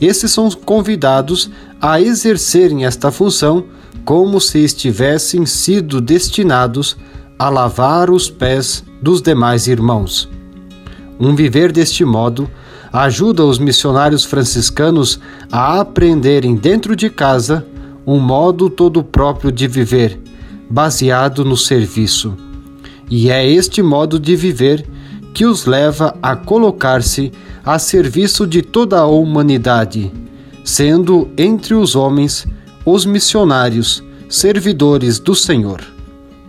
[0.00, 3.64] esses são convidados a exercerem esta função
[4.04, 6.96] como se estivessem sido destinados
[7.38, 10.28] a lavar os pés dos demais irmãos.
[11.18, 12.48] Um viver deste modo
[12.92, 15.18] ajuda os missionários franciscanos
[15.50, 17.66] a aprenderem dentro de casa
[18.06, 20.20] um modo todo próprio de viver,
[20.68, 22.36] baseado no serviço.
[23.10, 24.86] E é este modo de viver
[25.32, 27.32] que os leva a colocar-se
[27.64, 30.10] a serviço de toda a humanidade,
[30.64, 32.46] sendo entre os homens
[32.84, 35.82] os missionários, servidores do Senhor.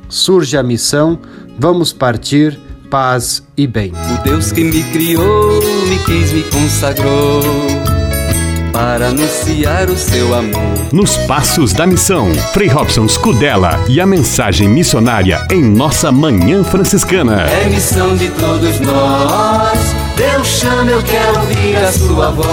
[0.07, 1.19] Surge a missão,
[1.59, 2.57] vamos partir
[2.89, 3.91] paz e bem.
[3.91, 7.41] O Deus que me criou, me quis, me consagrou
[8.77, 10.93] para anunciar o seu amor.
[10.93, 17.41] Nos Passos da Missão, Frei Robson Scudella e a mensagem missionária em nossa Manhã Franciscana.
[17.49, 19.79] É missão de todos nós,
[20.15, 22.47] Deus chama, eu quero ouvir a sua voz.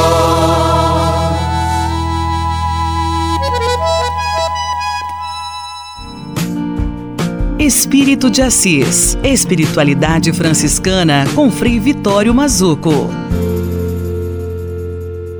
[7.58, 9.18] Espírito de Assis.
[9.22, 13.10] Espiritualidade franciscana com Frei Vitório Mazuco.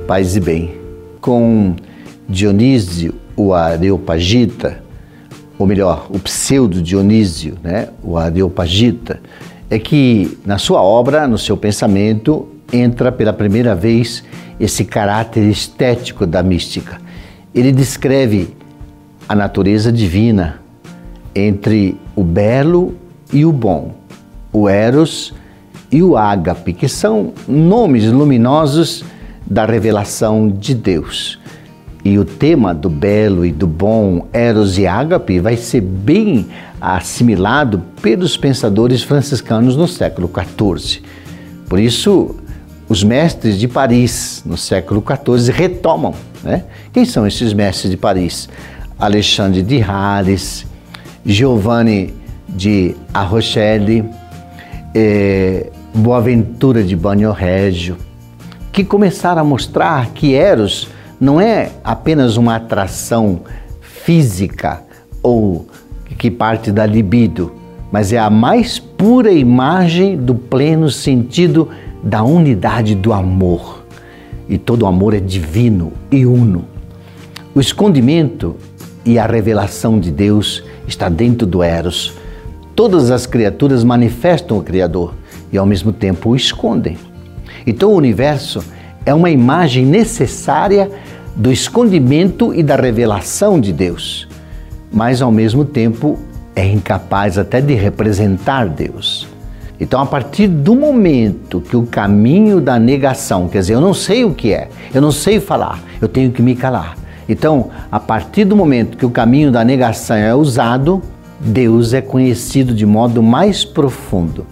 [0.07, 0.71] Paz e bem.
[1.19, 1.75] Com
[2.29, 4.83] Dionísio, o Areopagita,
[5.57, 9.19] ou melhor, o pseudo Dionísio, né, o Areopagita,
[9.67, 14.23] é que na sua obra, no seu pensamento, entra pela primeira vez
[14.59, 17.01] esse caráter estético da mística.
[17.53, 18.49] Ele descreve
[19.27, 20.61] a natureza divina
[21.33, 22.93] entre o belo
[23.33, 23.95] e o bom,
[24.53, 25.33] o Eros
[25.91, 29.03] e o Ágape, que são nomes luminosos
[29.45, 31.39] da revelação de Deus.
[32.03, 36.45] E o tema do belo e do bom, Eros e Ágape, vai ser bem
[36.79, 41.01] assimilado pelos pensadores franciscanos no século XIV.
[41.67, 42.35] Por isso,
[42.87, 46.13] os mestres de Paris, no século XIV, retomam.
[46.43, 46.63] Né?
[46.93, 48.47] Quem são esses mestres de Paris?
[48.99, 50.65] Alexandre de Hares,
[51.25, 52.13] Giovanni
[52.47, 54.05] de Arrochelle,
[54.93, 57.97] eh, Boaventura de Banho Régio,
[58.75, 63.39] que começaram a mostrar que Eros não é apenas uma atração
[63.79, 64.83] física
[65.23, 65.65] ou
[66.17, 67.53] que parte da libido,
[67.89, 71.69] mas é a mais pura imagem do pleno sentido
[72.03, 73.85] da unidade do amor.
[74.49, 76.65] E todo amor é divino e uno.
[77.55, 78.57] O escondimento
[79.05, 82.11] e a revelação de Deus está dentro do Eros.
[82.75, 85.13] Todas as criaturas manifestam o Criador
[85.49, 86.97] e ao mesmo tempo o escondem.
[87.65, 88.63] Então o universo
[89.05, 90.89] é uma imagem necessária
[91.35, 94.27] do escondimento e da revelação de Deus,
[94.91, 96.17] mas ao mesmo tempo
[96.55, 99.27] é incapaz até de representar Deus.
[99.77, 104.23] Então, a partir do momento que o caminho da negação, quer dizer, eu não sei
[104.23, 106.95] o que é, eu não sei falar, eu tenho que me calar,
[107.27, 111.01] então, a partir do momento que o caminho da negação é usado,
[111.39, 114.45] Deus é conhecido de modo mais profundo,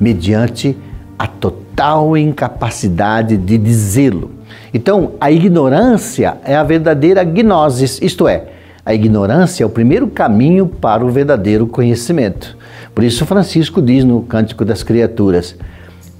[0.00, 0.76] mediante
[1.22, 4.32] a total incapacidade de dizê-lo.
[4.74, 8.46] Então, a ignorância é a verdadeira gnosis, isto é,
[8.84, 12.56] A ignorância é o primeiro caminho para o verdadeiro conhecimento.
[12.92, 15.54] Por isso, Francisco diz no Cântico das Criaturas: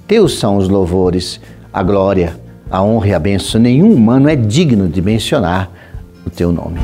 [0.07, 1.41] Teus são os louvores,
[1.73, 2.37] a glória,
[2.71, 3.59] a honra e a bênção.
[3.59, 5.69] Nenhum humano é digno de mencionar
[6.25, 6.79] o teu nome.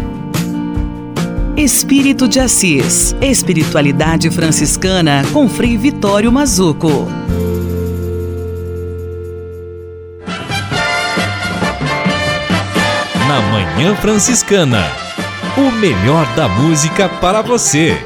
[1.55, 3.15] Espírito de Assis.
[3.21, 7.07] Espiritualidade franciscana com Frei Vitório Mazuco.
[13.39, 14.83] Na Manhã Franciscana.
[15.57, 17.97] O melhor da música para você.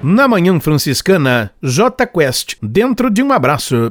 [0.00, 3.90] Na Manhã Franciscana, J Quest, dentro de um abraço.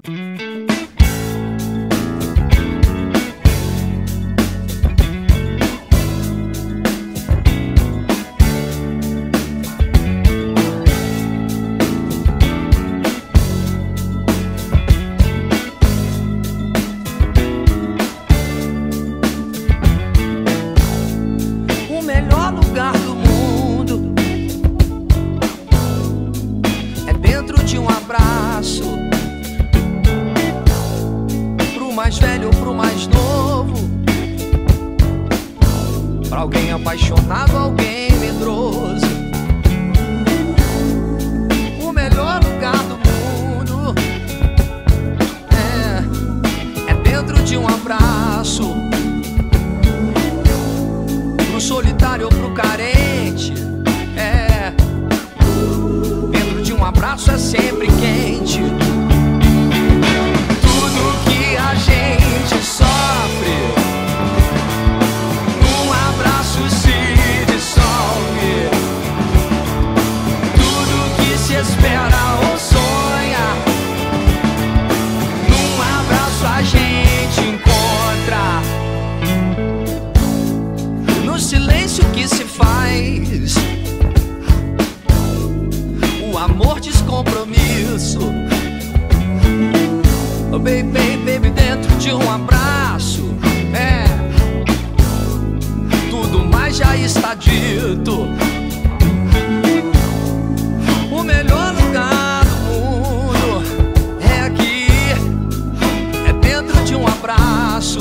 [28.05, 28.83] abraço.
[31.73, 33.73] Pro mais velho, pro mais novo.
[36.29, 39.05] Pra alguém apaixonado, alguém medroso.
[41.81, 43.95] O melhor lugar do mundo
[45.51, 48.75] é, é dentro de um abraço.
[51.49, 53.04] Pro solitário, pro carente
[57.15, 58.34] passo é sempre quem
[90.65, 93.23] baby, baby, baby, dentro de um abraço.
[93.71, 94.05] É,
[96.09, 98.27] tudo mais já está dito.
[101.11, 103.63] O melhor lugar do mundo
[104.19, 104.87] é aqui,
[106.27, 107.99] é dentro de um abraço.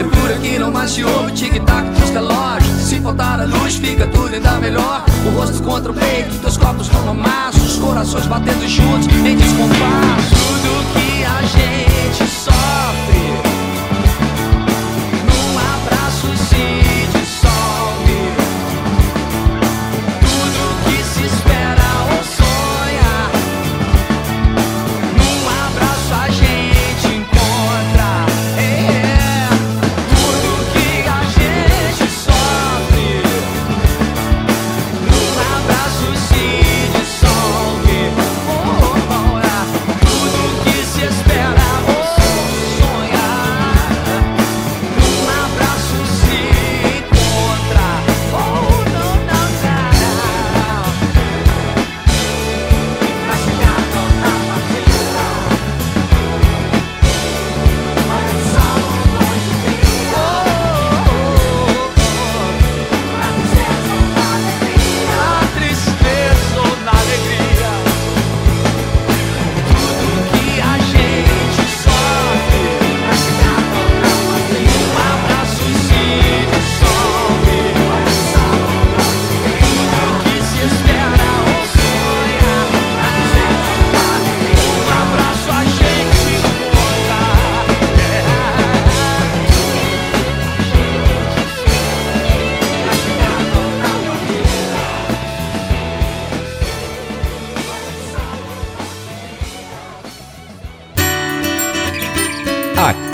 [0.00, 2.82] É por aqui, não mais se ouve tic-tac dos relógios.
[2.82, 5.04] Se faltar a luz, fica tudo ainda melhor.
[5.26, 9.36] O rosto contra o peito, teus copos estão no maço Os corações batendo juntos em
[9.36, 10.34] descompasso.
[10.34, 13.13] Tudo que a gente sofre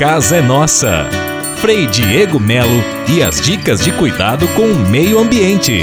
[0.00, 1.10] casa é nossa.
[1.56, 5.82] Frei Diego Melo e as dicas de cuidado com o meio ambiente.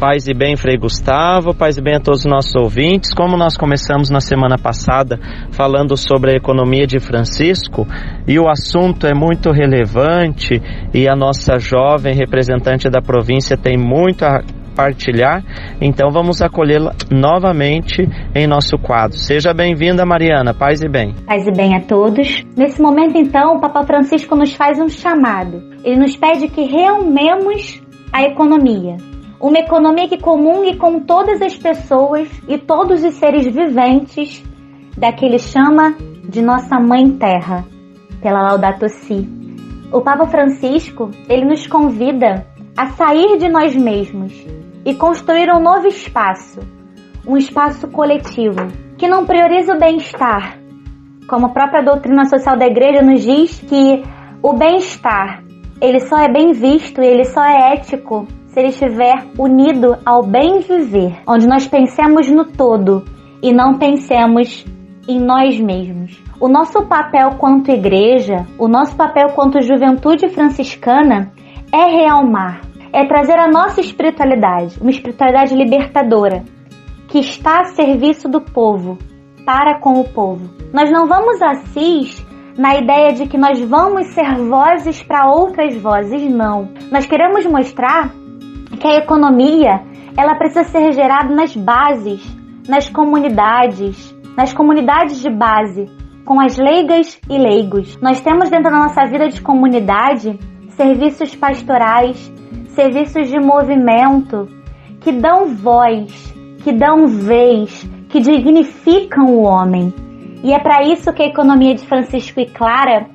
[0.00, 3.14] Paz e bem, Frei Gustavo, paz e bem a todos os nossos ouvintes.
[3.14, 5.20] Como nós começamos na semana passada
[5.52, 7.86] falando sobre a economia de Francisco,
[8.26, 10.60] e o assunto é muito relevante,
[10.92, 14.42] e a nossa jovem representante da província tem muito a
[14.80, 15.44] compartilhar,
[15.80, 19.16] então vamos acolhê-la novamente em nosso quadro.
[19.16, 20.52] Seja bem-vinda, Mariana.
[20.52, 21.14] Paz e bem.
[21.26, 22.44] Paz e bem a todos.
[22.54, 25.62] Nesse momento, então, o Papa Francisco nos faz um chamado.
[25.82, 27.80] Ele nos pede que reumemos
[28.12, 28.98] a economia.
[29.40, 34.44] Uma economia que comungue com todas as pessoas e todos os seres viventes
[34.98, 35.94] da que ele chama
[36.28, 37.64] de nossa Mãe Terra.
[38.20, 39.26] pela Laudato Si.
[39.90, 45.86] O Papa Francisco, ele nos convida a sair de nós mesmos e construir um novo
[45.86, 46.60] espaço,
[47.26, 48.66] um espaço coletivo
[48.96, 50.58] que não prioriza o bem-estar,
[51.28, 54.02] como a própria doutrina social da igreja nos diz que
[54.42, 55.42] o bem-estar,
[55.80, 60.60] ele só é bem visto ele só é ético se ele estiver unido ao bem
[60.60, 63.04] viver, onde nós pensemos no todo
[63.42, 64.66] e não pensemos
[65.08, 66.20] em nós mesmos.
[66.40, 71.32] O nosso papel quanto igreja, o nosso papel quanto juventude franciscana
[71.72, 72.60] é realmar,
[72.92, 76.42] é trazer a nossa espiritualidade, uma espiritualidade libertadora,
[77.08, 78.98] que está a serviço do povo,
[79.44, 80.48] para com o povo.
[80.72, 82.24] Nós não vamos assis
[82.56, 86.68] na ideia de que nós vamos ser vozes para outras vozes, não.
[86.90, 88.10] Nós queremos mostrar
[88.80, 89.82] que a economia
[90.16, 92.22] ela precisa ser gerada nas bases,
[92.68, 95.86] nas comunidades, nas comunidades de base,
[96.24, 97.98] com as leigas e leigos.
[98.00, 100.38] Nós temos dentro da nossa vida de comunidade
[100.70, 102.32] serviços pastorais,
[102.70, 104.48] serviços de movimento
[105.00, 109.92] que dão voz, que dão vez, que dignificam o homem.
[110.42, 113.06] E é para isso que a economia de Francisco e Clara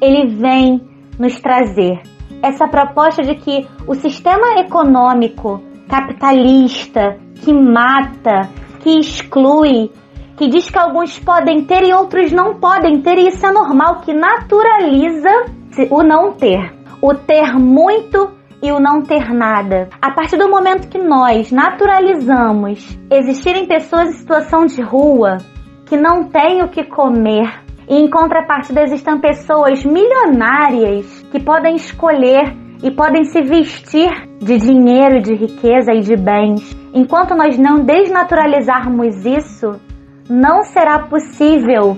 [0.00, 0.80] ele vem
[1.18, 2.00] nos trazer
[2.42, 8.48] essa proposta de que o sistema econômico capitalista que mata,
[8.80, 9.90] que exclui,
[10.36, 14.00] que diz que alguns podem ter e outros não podem ter, e isso é normal,
[14.02, 15.46] que naturaliza
[15.90, 19.88] o não ter, o ter muito e o não ter nada.
[20.00, 25.38] A partir do momento que nós naturalizamos existirem pessoas em situação de rua
[25.86, 27.50] que não têm o que comer,
[27.88, 35.22] e em contrapartida existem pessoas milionárias que podem escolher e podem se vestir de dinheiro,
[35.22, 36.76] de riqueza e de bens.
[36.94, 39.80] Enquanto nós não desnaturalizarmos isso,
[40.28, 41.96] não será possível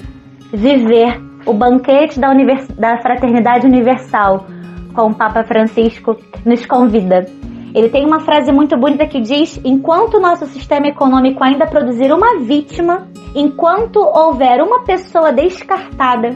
[0.52, 2.68] viver o banquete da, univers...
[2.68, 4.46] da fraternidade universal,
[4.92, 7.26] como o Papa Francisco nos convida.
[7.74, 12.12] Ele tem uma frase muito bonita que diz: enquanto o nosso sistema econômico ainda produzir
[12.12, 16.30] uma vítima, enquanto houver uma pessoa descartada,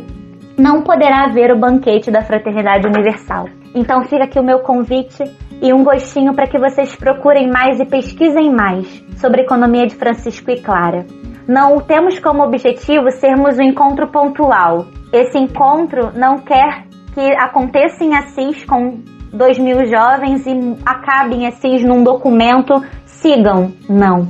[0.56, 3.48] não poderá haver o banquete da fraternidade universal.
[3.74, 5.24] Então fica aqui o meu convite
[5.60, 8.86] e um gostinho para que vocês procurem mais e pesquisem mais
[9.16, 11.04] sobre a economia de Francisco e Clara.
[11.48, 14.86] Não temos como objetivo sermos um encontro pontual.
[15.12, 19.00] Esse encontro não quer que aconteça em Assis com
[19.32, 22.74] dois mil jovens e acabem Assis num documento,
[23.06, 23.72] sigam.
[23.88, 24.28] Não.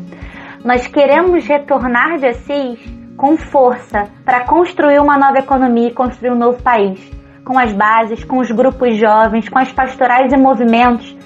[0.63, 2.79] Nós queremos retornar de Assis
[3.17, 7.01] com força para construir uma nova economia e construir um novo país,
[7.45, 11.17] com as bases, com os grupos jovens, com as pastorais e movimentos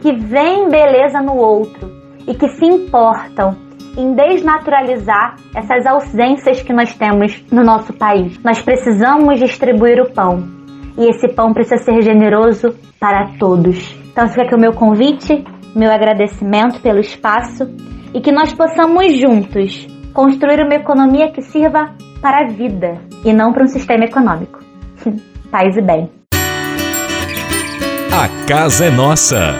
[0.00, 1.90] que veem beleza no outro
[2.26, 3.56] e que se importam
[3.96, 8.38] em desnaturalizar essas ausências que nós temos no nosso país.
[8.44, 10.65] Nós precisamos distribuir o pão
[10.96, 13.94] e esse pão precisa ser generoso para todos.
[14.10, 15.44] Então fica aqui o meu convite,
[15.74, 17.68] meu agradecimento pelo espaço
[18.14, 23.52] e que nós possamos juntos construir uma economia que sirva para a vida e não
[23.52, 24.58] para um sistema econômico.
[25.50, 26.10] Paz e bem.
[28.10, 29.52] A casa é nossa.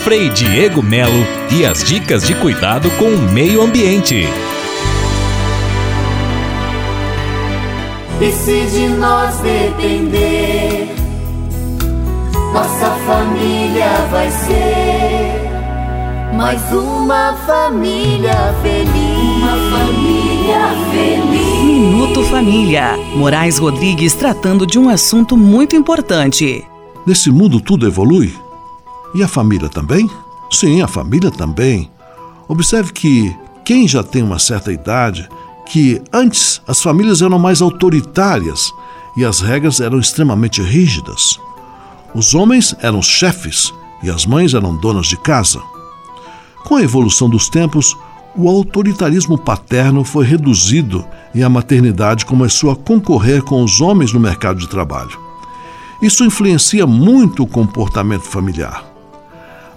[0.00, 1.22] Frei Diego Melo
[1.56, 4.24] e as dicas de cuidado com o meio ambiente.
[8.20, 10.94] E se de nós depender,
[12.52, 15.50] nossa família vai ser
[16.36, 19.36] mais uma família feliz.
[19.38, 20.60] Uma família
[20.90, 21.64] feliz.
[21.64, 22.96] Minuto Família.
[23.16, 26.62] Moraes Rodrigues tratando de um assunto muito importante.
[27.06, 28.34] Nesse mundo tudo evolui?
[29.14, 30.10] E a família também?
[30.50, 31.90] Sim, a família também.
[32.46, 35.26] Observe que quem já tem uma certa idade,
[35.70, 38.72] que antes as famílias eram mais autoritárias
[39.16, 41.38] e as regras eram extremamente rígidas.
[42.12, 45.62] Os homens eram chefes e as mães eram donas de casa.
[46.64, 47.96] Com a evolução dos tempos,
[48.36, 54.18] o autoritarismo paterno foi reduzido e a maternidade começou a concorrer com os homens no
[54.18, 55.16] mercado de trabalho.
[56.02, 58.84] Isso influencia muito o comportamento familiar.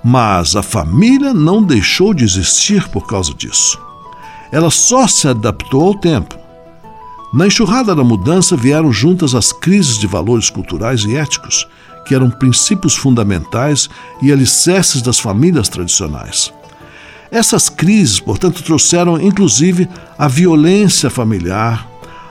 [0.04, 3.80] Mas a família não deixou de existir por causa disso.
[4.54, 6.38] Ela só se adaptou ao tempo.
[7.34, 11.68] Na enxurrada da mudança vieram juntas as crises de valores culturais e éticos,
[12.06, 13.89] que eram princípios fundamentais
[14.22, 16.54] e alicerces das famílias tradicionais.
[17.32, 19.89] Essas crises, portanto, trouxeram inclusive
[20.20, 21.88] a violência familiar,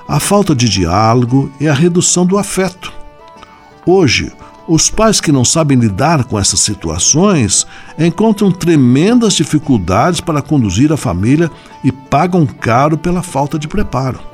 [0.06, 2.92] a falta de diálogo e a redução do afeto.
[3.84, 4.32] Hoje,
[4.66, 7.66] os pais que não sabem lidar com essas situações
[7.98, 11.50] encontram tremendas dificuldades para conduzir a família
[11.82, 14.32] e pagam caro pela falta de preparo.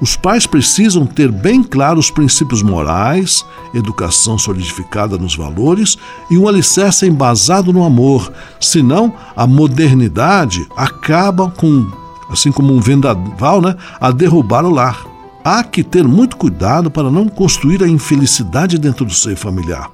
[0.00, 3.44] Os pais precisam ter bem claros os princípios morais,
[3.74, 5.98] educação solidificada nos valores
[6.30, 8.32] e um alicerce embasado no amor.
[8.58, 11.86] Senão, a modernidade acaba com,
[12.30, 15.04] assim como um vendaval, né, a derrubar o lar.
[15.44, 19.90] Há que ter muito cuidado para não construir a infelicidade dentro do seio familiar,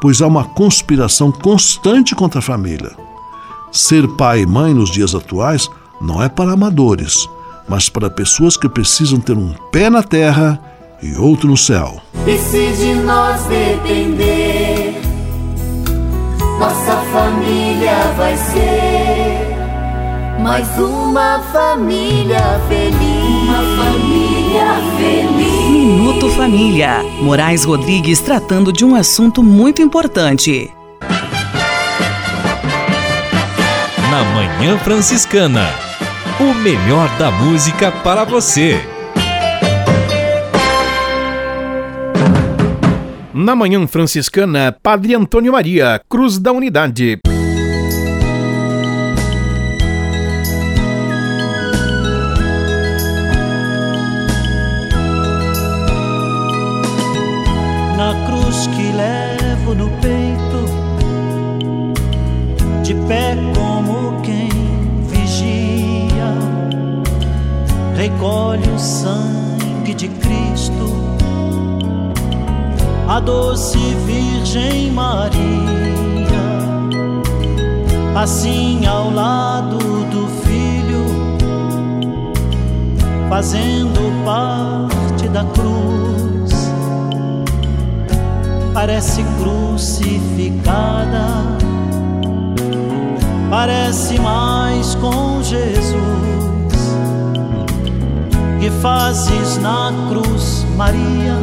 [0.00, 2.90] pois há uma conspiração constante contra a família.
[3.70, 5.70] Ser pai e mãe nos dias atuais
[6.00, 7.28] não é para amadores
[7.68, 10.58] mas para pessoas que precisam ter um pé na terra
[11.02, 12.00] e outro no céu.
[12.26, 15.00] E se de nós depender,
[16.58, 19.56] nossa família vai ser
[20.40, 23.44] mais uma família feliz.
[23.44, 24.37] Uma família.
[25.70, 27.02] Minuto Família.
[27.20, 30.70] Moraes Rodrigues tratando de um assunto muito importante.
[34.10, 35.88] Na Manhã Franciscana
[36.40, 38.80] o melhor da música para você.
[43.34, 47.18] Na Manhã Franciscana, Padre Antônio Maria, Cruz da Unidade.
[63.08, 64.48] Pé como quem
[67.98, 70.94] recolhe o sangue de Cristo,
[73.08, 75.40] a doce Virgem Maria,
[78.14, 81.04] assim ao lado do Filho,
[83.28, 86.70] fazendo parte da cruz,
[88.72, 91.26] parece crucificada,
[93.50, 95.98] parece mais com Jesus.
[98.60, 101.34] Que fazes na cruz, Maria,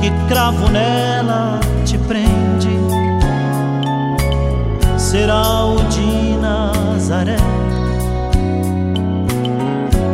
[0.00, 2.70] que cravo nela te prende,
[4.96, 7.36] será o de Nazaré,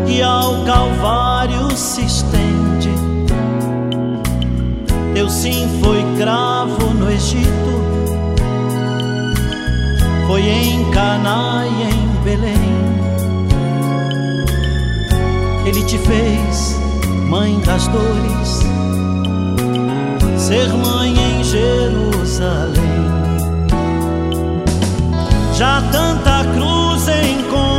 [0.07, 2.91] que ao Calvário se estende.
[5.15, 7.92] Teu sim foi cravo no Egito,
[10.33, 12.55] foi em Caná e em Belém
[15.67, 16.81] ele te fez
[17.29, 18.61] mãe das dores,
[20.39, 22.83] ser mãe em Jerusalém.
[25.55, 27.72] Já tanta cruz encontrei,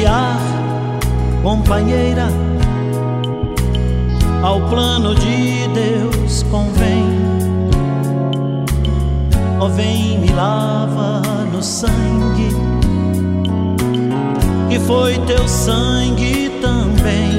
[0.00, 0.40] Auxiliar,
[1.42, 2.28] companheira,
[4.42, 7.04] ao plano de Deus convém.
[9.58, 11.20] Ó, oh, vem me lava
[11.52, 12.48] no sangue,
[14.70, 17.30] que foi teu sangue também.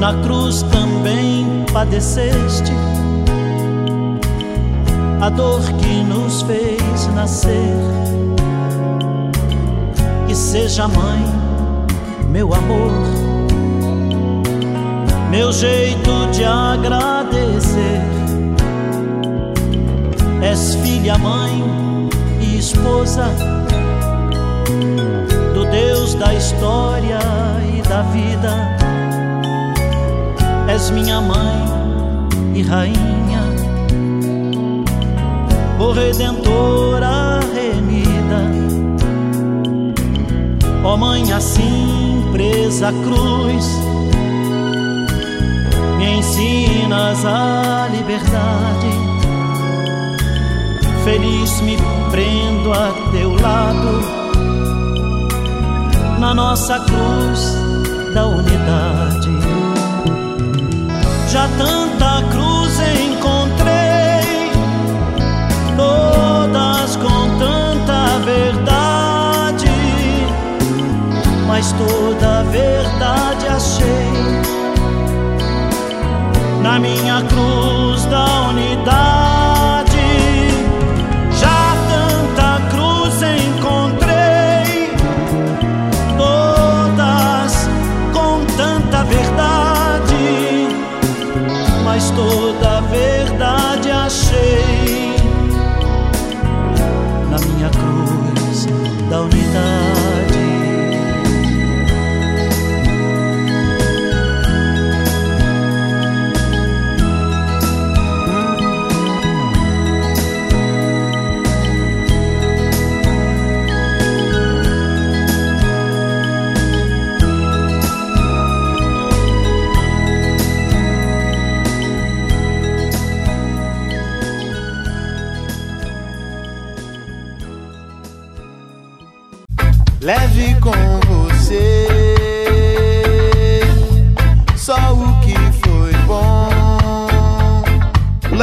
[0.00, 2.72] Na cruz também padeceste
[5.20, 8.33] a dor que nos fez nascer.
[10.34, 11.22] Que seja mãe,
[12.28, 12.90] meu amor,
[15.30, 18.02] meu jeito de agradecer.
[20.42, 21.62] És filha, mãe
[22.40, 23.30] e esposa
[25.70, 27.20] Deus da história
[27.72, 28.76] e da vida.
[30.68, 31.64] És minha mãe
[32.56, 33.42] e rainha,
[35.78, 37.13] o redentora
[40.84, 43.66] Ó oh, mãe, assim presa à cruz,
[45.96, 48.90] me ensinas a liberdade.
[51.02, 51.78] Feliz me
[52.10, 54.00] prendo a teu lado
[56.18, 57.56] na nossa cruz
[58.12, 59.30] da unidade.
[61.30, 61.83] Já tanta
[71.64, 74.12] mas toda verdade achei
[76.60, 79.96] na minha cruz da unidade.
[81.40, 84.92] Já tanta cruz encontrei,
[86.18, 87.68] todas
[88.12, 90.68] com tanta verdade,
[91.82, 92.53] mas toda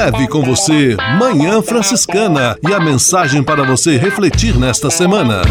[0.04, 5.44] Leve com você Manhã Franciscana e a mensagem para você refletir nesta semana.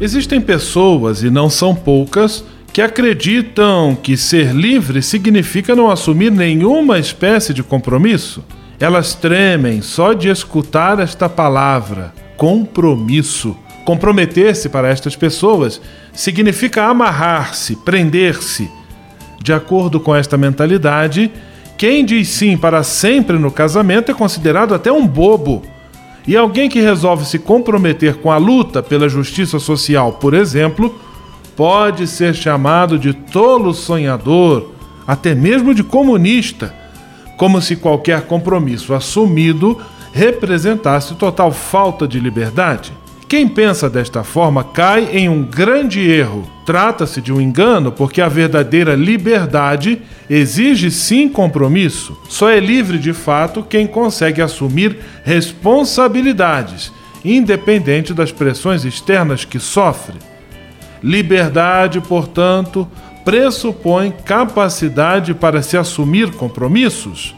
[0.00, 7.00] Existem pessoas, e não são poucas, que acreditam que ser livre significa não assumir nenhuma
[7.00, 8.44] espécie de compromisso.
[8.78, 13.56] Elas tremem só de escutar esta palavra, compromisso.
[13.84, 15.80] Comprometer-se para estas pessoas
[16.12, 18.70] significa amarrar-se, prender-se.
[19.42, 21.30] De acordo com esta mentalidade,
[21.76, 25.62] quem diz sim para sempre no casamento é considerado até um bobo.
[26.26, 30.98] E alguém que resolve se comprometer com a luta pela justiça social, por exemplo,
[31.54, 34.72] pode ser chamado de tolo sonhador,
[35.06, 36.74] até mesmo de comunista,
[37.36, 39.78] como se qualquer compromisso assumido
[40.12, 42.92] representasse total falta de liberdade.
[43.28, 46.48] Quem pensa desta forma cai em um grande erro.
[46.64, 50.00] Trata-se de um engano porque a verdadeira liberdade
[50.30, 52.16] exige sim compromisso.
[52.28, 56.92] Só é livre de fato quem consegue assumir responsabilidades,
[57.24, 60.18] independente das pressões externas que sofre.
[61.02, 62.86] Liberdade, portanto,
[63.24, 67.34] pressupõe capacidade para se assumir compromissos.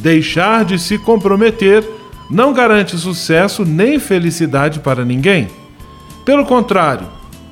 [0.00, 1.97] Deixar de se comprometer
[2.30, 5.48] não garante sucesso nem felicidade para ninguém.
[6.24, 7.06] Pelo contrário,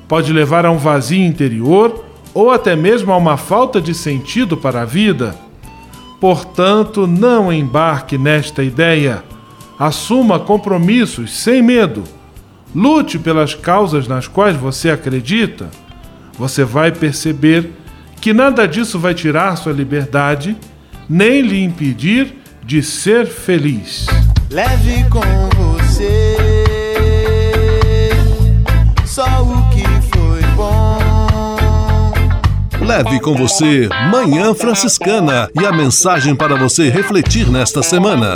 [0.07, 4.81] pode levar a um vazio interior ou até mesmo a uma falta de sentido para
[4.81, 5.35] a vida.
[6.19, 9.23] Portanto, não embarque nesta ideia.
[9.79, 12.03] Assuma compromissos sem medo.
[12.75, 15.69] Lute pelas causas nas quais você acredita.
[16.37, 17.71] Você vai perceber
[18.21, 20.55] que nada disso vai tirar sua liberdade,
[21.09, 24.05] nem lhe impedir de ser feliz.
[24.49, 25.19] Leve com
[25.57, 26.37] você
[29.05, 29.83] só o que
[30.15, 30.97] foi bom.
[32.79, 38.35] Leve com você Manhã Franciscana e a mensagem para você refletir nesta semana.